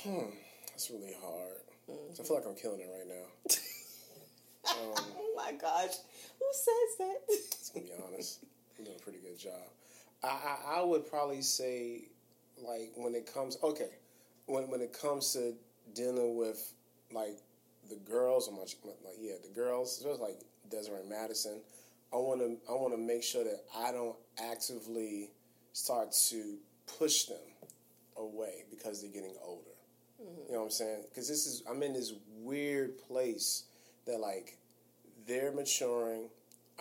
Hmm, 0.03 0.31
that's 0.81 0.91
really 0.91 1.15
hard. 1.23 1.61
Mm-hmm. 1.91 2.23
I 2.23 2.25
feel 2.25 2.37
like 2.37 2.47
I'm 2.47 2.55
killing 2.55 2.81
it 2.81 2.89
right 2.91 3.07
now. 3.07 3.53
um, 4.97 5.05
oh 5.19 5.33
my 5.37 5.53
gosh, 5.53 5.97
who 6.39 6.47
says 6.53 6.97
that? 6.99 7.17
Let's 7.29 7.71
be 7.75 7.91
honest. 8.03 8.45
I'm 8.79 8.87
doing 8.87 8.97
a 8.99 9.03
pretty 9.03 9.19
good 9.19 9.39
job. 9.39 9.61
I, 10.25 10.29
I, 10.29 10.79
I 10.79 10.83
would 10.83 11.07
probably 11.07 11.43
say, 11.43 12.05
like 12.67 12.93
when 12.97 13.15
it 13.15 13.31
comes 13.31 13.59
okay, 13.63 13.91
when 14.47 14.71
when 14.71 14.81
it 14.81 14.99
comes 14.99 15.35
to 15.35 15.53
dealing 15.95 16.37
with 16.37 16.73
like 17.13 17.37
the 17.91 17.97
girls 17.97 18.49
or 18.49 18.53
my 18.53 18.61
like 18.61 19.17
yeah 19.21 19.35
the 19.43 19.55
girls, 19.55 19.99
especially 19.99 20.29
like 20.29 20.41
Desiree 20.71 21.07
Madison. 21.07 21.61
I 22.11 22.17
want 22.17 22.41
to 22.41 22.57
I 22.71 22.73
want 22.73 22.95
to 22.95 22.99
make 22.99 23.23
sure 23.23 23.45
that 23.45 23.65
I 23.77 23.93
don't 23.93 24.17
actively 24.51 25.31
start 25.75 26.13
to 26.31 26.57
push 26.99 27.25
them 27.25 27.37
away 28.17 28.65
because 28.71 29.03
they're 29.03 29.11
getting 29.11 29.37
older. 29.45 29.70
Mm-hmm. 30.23 30.47
You 30.49 30.53
know 30.53 30.59
what 30.61 30.65
I'm 30.67 30.71
saying? 30.71 31.05
Because 31.09 31.29
this 31.29 31.47
is 31.47 31.63
I'm 31.69 31.83
in 31.83 31.93
this 31.93 32.13
weird 32.41 32.99
place 32.99 33.65
that 34.07 34.21
like 34.21 34.59
they're 35.27 35.53
maturing. 35.53 36.29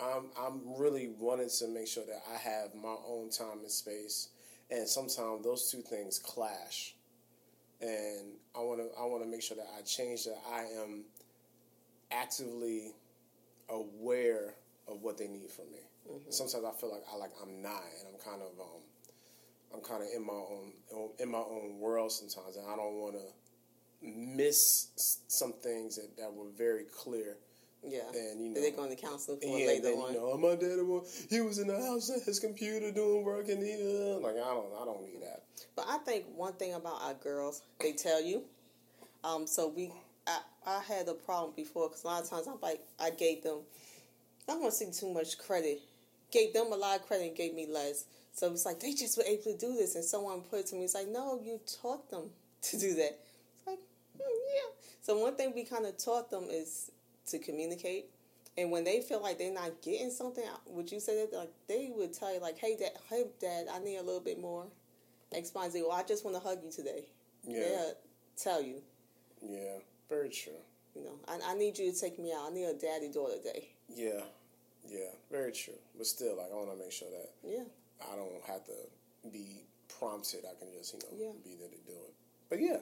I'm 0.02 0.26
I'm 0.38 0.60
really 0.78 1.10
wanting 1.18 1.50
to 1.58 1.68
make 1.68 1.86
sure 1.86 2.04
that 2.06 2.22
I 2.32 2.36
have 2.36 2.74
my 2.74 2.96
own 3.06 3.30
time 3.30 3.60
and 3.60 3.70
space, 3.70 4.28
and 4.70 4.88
sometimes 4.88 5.42
those 5.44 5.70
two 5.70 5.82
things 5.82 6.18
clash. 6.18 6.94
And 7.80 8.32
I 8.54 8.60
want 8.60 8.80
to 8.80 9.00
I 9.00 9.06
want 9.06 9.22
to 9.22 9.28
make 9.28 9.42
sure 9.42 9.56
that 9.56 9.68
I 9.76 9.82
change 9.82 10.24
that 10.24 10.38
I 10.50 10.64
am 10.82 11.04
actively 12.10 12.92
aware 13.68 14.54
of 14.88 15.02
what 15.02 15.16
they 15.16 15.28
need 15.28 15.50
from 15.50 15.70
me. 15.70 15.78
Mm-hmm. 16.10 16.30
Sometimes 16.30 16.64
I 16.64 16.72
feel 16.78 16.90
like 16.90 17.04
I 17.12 17.16
like 17.16 17.32
I'm 17.42 17.62
not, 17.62 17.82
and 17.98 18.08
I'm 18.12 18.20
kind 18.20 18.42
of 18.42 18.58
um, 18.60 18.82
I'm 19.72 19.80
kind 19.80 20.02
of 20.02 20.08
in 20.14 20.26
my 20.26 20.32
own 20.32 20.72
in 21.18 21.30
my 21.30 21.38
own 21.38 21.78
world 21.78 22.12
sometimes, 22.12 22.56
and 22.56 22.66
I 22.66 22.76
don't 22.76 22.94
want 22.94 23.14
to 23.14 23.26
miss 24.02 25.20
some 25.28 25.52
things 25.52 25.96
that, 25.96 26.16
that 26.16 26.32
were 26.32 26.50
very 26.56 26.84
clear. 26.84 27.36
Yeah, 27.82 28.00
and 28.12 28.44
you 28.44 28.50
know 28.50 28.60
they're 28.60 28.72
going 28.72 28.90
to 28.90 28.96
counseling 28.96 29.40
for 29.40 29.58
yeah, 29.58 29.66
later 29.66 29.82
then, 29.84 29.94
on. 29.94 30.12
You 30.12 30.20
know, 30.20 30.36
my 30.36 30.54
dad, 30.54 30.78
he 31.30 31.40
was 31.40 31.58
in 31.58 31.66
the 31.66 31.76
house 31.76 32.10
at 32.10 32.22
his 32.22 32.38
computer 32.38 32.90
doing 32.90 33.24
work, 33.24 33.48
and 33.48 33.62
he 33.62 33.74
uh, 33.74 34.18
like 34.18 34.34
I 34.34 34.52
don't, 34.52 34.66
I 34.80 34.84
don't 34.84 35.02
need 35.02 35.22
that. 35.22 35.44
But 35.76 35.86
I 35.88 35.98
think 35.98 36.26
one 36.34 36.52
thing 36.54 36.74
about 36.74 37.00
our 37.02 37.14
girls, 37.14 37.62
they 37.80 37.92
tell 37.92 38.22
you. 38.22 38.42
Um, 39.24 39.46
so 39.46 39.68
we, 39.68 39.92
I, 40.26 40.40
I 40.66 40.82
had 40.82 41.08
a 41.08 41.14
problem 41.14 41.52
before 41.56 41.88
because 41.88 42.04
a 42.04 42.06
lot 42.06 42.22
of 42.22 42.30
times 42.30 42.46
I'm 42.46 42.60
like, 42.62 42.80
I 42.98 43.10
gave 43.10 43.42
them, 43.42 43.60
I 44.48 44.52
don't 44.52 44.62
want 44.62 44.72
to 44.74 44.78
say 44.78 44.90
too 44.92 45.12
much 45.12 45.38
credit, 45.38 45.80
gave 46.30 46.52
them 46.52 46.72
a 46.72 46.76
lot 46.76 47.00
of 47.00 47.06
credit 47.06 47.28
and 47.28 47.36
gave 47.36 47.54
me 47.54 47.66
less. 47.66 48.04
So 48.32 48.52
it's 48.52 48.64
like 48.64 48.80
they 48.80 48.94
just 48.94 49.16
were 49.18 49.24
able 49.24 49.44
to 49.44 49.56
do 49.56 49.74
this, 49.74 49.94
and 49.94 50.04
someone 50.04 50.40
put 50.42 50.60
it 50.60 50.66
to 50.68 50.76
me, 50.76 50.84
it's 50.84 50.94
like, 50.94 51.08
no, 51.08 51.40
you 51.42 51.60
taught 51.80 52.10
them 52.10 52.30
to 52.62 52.78
do 52.78 52.94
that. 52.94 53.18
It's 53.54 53.66
like, 53.66 53.78
hmm, 54.16 54.22
yeah. 54.22 54.86
So 55.02 55.18
one 55.18 55.36
thing 55.36 55.52
we 55.54 55.64
kind 55.64 55.86
of 55.86 55.96
taught 55.96 56.30
them 56.30 56.44
is 56.50 56.90
to 57.28 57.38
communicate. 57.38 58.06
And 58.58 58.70
when 58.70 58.84
they 58.84 59.00
feel 59.00 59.22
like 59.22 59.38
they're 59.38 59.52
not 59.52 59.80
getting 59.80 60.10
something, 60.10 60.44
would 60.66 60.90
you 60.90 61.00
say 61.00 61.24
that 61.24 61.36
like 61.36 61.50
they 61.68 61.90
would 61.94 62.12
tell 62.12 62.34
you 62.34 62.40
like, 62.40 62.58
"Hey, 62.58 62.76
dad, 62.76 62.90
hey, 63.08 63.24
dad, 63.40 63.66
I 63.72 63.78
need 63.78 63.96
a 63.96 64.02
little 64.02 64.20
bit 64.20 64.40
more." 64.40 64.66
X, 65.32 65.52
Y, 65.54 65.68
Z. 65.68 65.82
Well, 65.82 65.92
I 65.92 66.02
just 66.02 66.24
want 66.24 66.36
to 66.36 66.42
hug 66.42 66.58
you 66.64 66.70
today. 66.70 67.04
Yeah. 67.46 67.60
They'll 67.60 67.94
tell 68.36 68.62
you. 68.62 68.82
Yeah, 69.42 69.78
very 70.08 70.28
true. 70.28 70.52
You 70.94 71.04
know, 71.04 71.14
I, 71.28 71.52
I 71.52 71.54
need 71.54 71.78
you 71.78 71.90
to 71.90 71.98
take 71.98 72.18
me 72.18 72.32
out. 72.32 72.50
I 72.50 72.54
need 72.54 72.64
a 72.64 72.74
daddy 72.74 73.08
daughter 73.08 73.36
day. 73.42 73.68
Yeah, 73.88 74.22
yeah, 74.88 75.10
very 75.30 75.52
true. 75.52 75.78
But 75.96 76.06
still, 76.06 76.36
like, 76.36 76.50
I 76.52 76.54
want 76.54 76.72
to 76.72 76.76
make 76.76 76.92
sure 76.92 77.08
that 77.10 77.30
yeah, 77.48 77.62
I 78.12 78.16
don't 78.16 78.42
have 78.46 78.64
to 78.66 79.30
be 79.32 79.64
prompted. 79.98 80.40
I 80.44 80.58
can 80.58 80.68
just, 80.76 80.94
you 80.94 81.00
know, 81.00 81.24
yeah. 81.26 81.32
be 81.44 81.56
there 81.58 81.68
to 81.68 81.76
do 81.86 81.92
it. 81.92 82.14
But 82.48 82.60
yeah, 82.60 82.78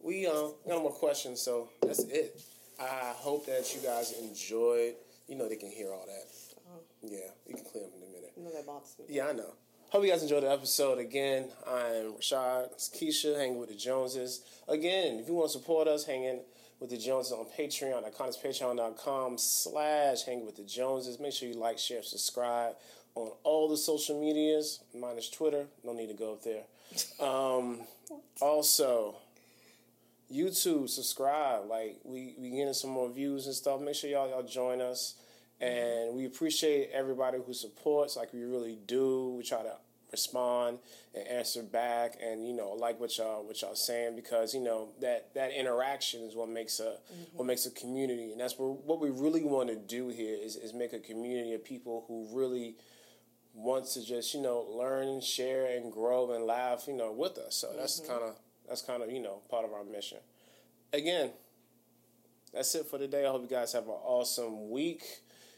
we 0.00 0.26
um 0.26 0.54
got 0.66 0.76
no 0.76 0.82
more 0.82 0.92
questions, 0.92 1.40
so 1.40 1.70
that's 1.82 2.00
it. 2.00 2.40
I 2.80 3.12
hope 3.16 3.46
that 3.46 3.74
you 3.74 3.80
guys 3.80 4.12
enjoyed. 4.12 4.94
You 5.26 5.36
know, 5.36 5.48
they 5.48 5.56
can 5.56 5.70
hear 5.70 5.90
all 5.90 6.06
that. 6.06 6.28
Uh-huh. 6.66 6.78
Yeah, 7.02 7.30
you 7.46 7.54
can 7.54 7.64
clear 7.64 7.84
them 7.84 7.92
in 7.96 8.08
a 8.08 8.12
minute. 8.12 8.32
You 8.36 8.44
know 8.44 8.52
that 8.52 8.66
bothers 8.66 8.94
me. 8.98 9.06
Yeah, 9.08 9.28
I 9.28 9.32
know. 9.32 9.54
Hope 9.90 10.04
you 10.04 10.10
guys 10.10 10.22
enjoyed 10.22 10.42
the 10.42 10.52
episode. 10.52 10.98
Again, 10.98 11.46
I'm 11.66 12.12
Rashad, 12.12 12.72
it's 12.72 12.90
Keisha, 12.90 13.38
hanging 13.38 13.58
with 13.58 13.70
the 13.70 13.74
Joneses. 13.74 14.42
Again, 14.68 15.18
if 15.18 15.28
you 15.28 15.34
want 15.34 15.50
to 15.50 15.58
support 15.58 15.88
us, 15.88 16.04
hanging 16.04 16.40
with 16.78 16.90
the 16.90 16.98
Joneses 16.98 17.32
on 17.32 17.46
Patreon, 17.58 18.04
patreon.com 18.14 19.38
slash 19.38 20.24
hanging 20.24 20.44
with 20.44 20.56
the 20.56 20.62
Joneses. 20.62 21.18
Make 21.18 21.32
sure 21.32 21.48
you 21.48 21.54
like, 21.54 21.78
share, 21.78 22.02
subscribe 22.02 22.74
on 23.14 23.32
all 23.44 23.68
the 23.68 23.76
social 23.76 24.20
medias, 24.20 24.80
minus 24.94 25.28
Twitter. 25.28 25.66
No 25.84 25.92
need 25.92 26.08
to 26.08 26.14
go 26.14 26.32
up 26.32 26.42
there. 26.42 26.64
Um, 27.20 27.80
also, 28.40 29.16
YouTube, 30.32 30.88
subscribe. 30.88 31.68
Like 31.68 32.00
we 32.04 32.34
we 32.38 32.50
getting 32.50 32.72
some 32.72 32.90
more 32.90 33.10
views 33.10 33.46
and 33.46 33.54
stuff. 33.54 33.80
Make 33.80 33.94
sure 33.94 34.10
y'all 34.10 34.28
y'all 34.28 34.42
join 34.42 34.80
us. 34.80 35.14
And 35.60 36.14
we 36.14 36.24
appreciate 36.24 36.90
everybody 36.92 37.38
who 37.44 37.52
supports, 37.52 38.16
like 38.16 38.32
we 38.32 38.44
really 38.44 38.78
do. 38.86 39.34
We 39.36 39.42
try 39.42 39.62
to 39.62 39.72
respond 40.12 40.78
and 41.14 41.26
answer 41.26 41.62
back, 41.62 42.16
and 42.22 42.46
you 42.46 42.54
know, 42.54 42.72
like 42.72 43.00
what 43.00 43.16
y'all 43.18 43.44
what 43.44 43.60
y'all 43.60 43.74
saying 43.74 44.14
because 44.14 44.54
you 44.54 44.60
know 44.60 44.90
that 45.00 45.34
that 45.34 45.52
interaction 45.52 46.22
is 46.22 46.36
what 46.36 46.48
makes 46.48 46.78
a 46.80 46.84
mm-hmm. 46.84 47.36
what 47.36 47.46
makes 47.46 47.66
a 47.66 47.70
community, 47.70 48.30
and 48.32 48.40
that's 48.40 48.58
what 48.58 48.84
what 48.84 49.00
we 49.00 49.10
really 49.10 49.42
want 49.42 49.68
to 49.68 49.76
do 49.76 50.08
here 50.08 50.36
is 50.40 50.56
is 50.56 50.72
make 50.72 50.92
a 50.92 51.00
community 51.00 51.54
of 51.54 51.64
people 51.64 52.04
who 52.06 52.28
really 52.32 52.76
want 53.58 53.86
to 53.86 54.04
just 54.04 54.34
you 54.34 54.40
know 54.40 54.60
learn 54.70 55.08
and 55.08 55.22
share 55.22 55.66
and 55.76 55.92
grow 55.92 56.32
and 56.32 56.44
laugh 56.44 56.84
you 56.86 56.94
know 56.94 57.12
with 57.12 57.38
us. 57.38 57.56
So 57.56 57.68
mm-hmm. 57.68 57.78
that's 57.78 58.00
kind 58.00 58.22
of 58.22 58.36
that's 58.68 58.82
kind 58.82 59.02
of 59.02 59.10
you 59.10 59.20
know 59.20 59.40
part 59.50 59.64
of 59.64 59.72
our 59.72 59.84
mission. 59.84 60.18
Again, 60.92 61.30
that's 62.52 62.74
it 62.74 62.86
for 62.86 62.98
today. 62.98 63.26
I 63.26 63.30
hope 63.30 63.42
you 63.42 63.48
guys 63.48 63.72
have 63.72 63.84
an 63.84 63.90
awesome 63.90 64.70
week. 64.70 65.02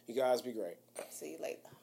You 0.06 0.14
guys 0.14 0.42
be 0.42 0.52
great. 0.52 0.76
See 1.10 1.32
you 1.32 1.38
later. 1.40 1.79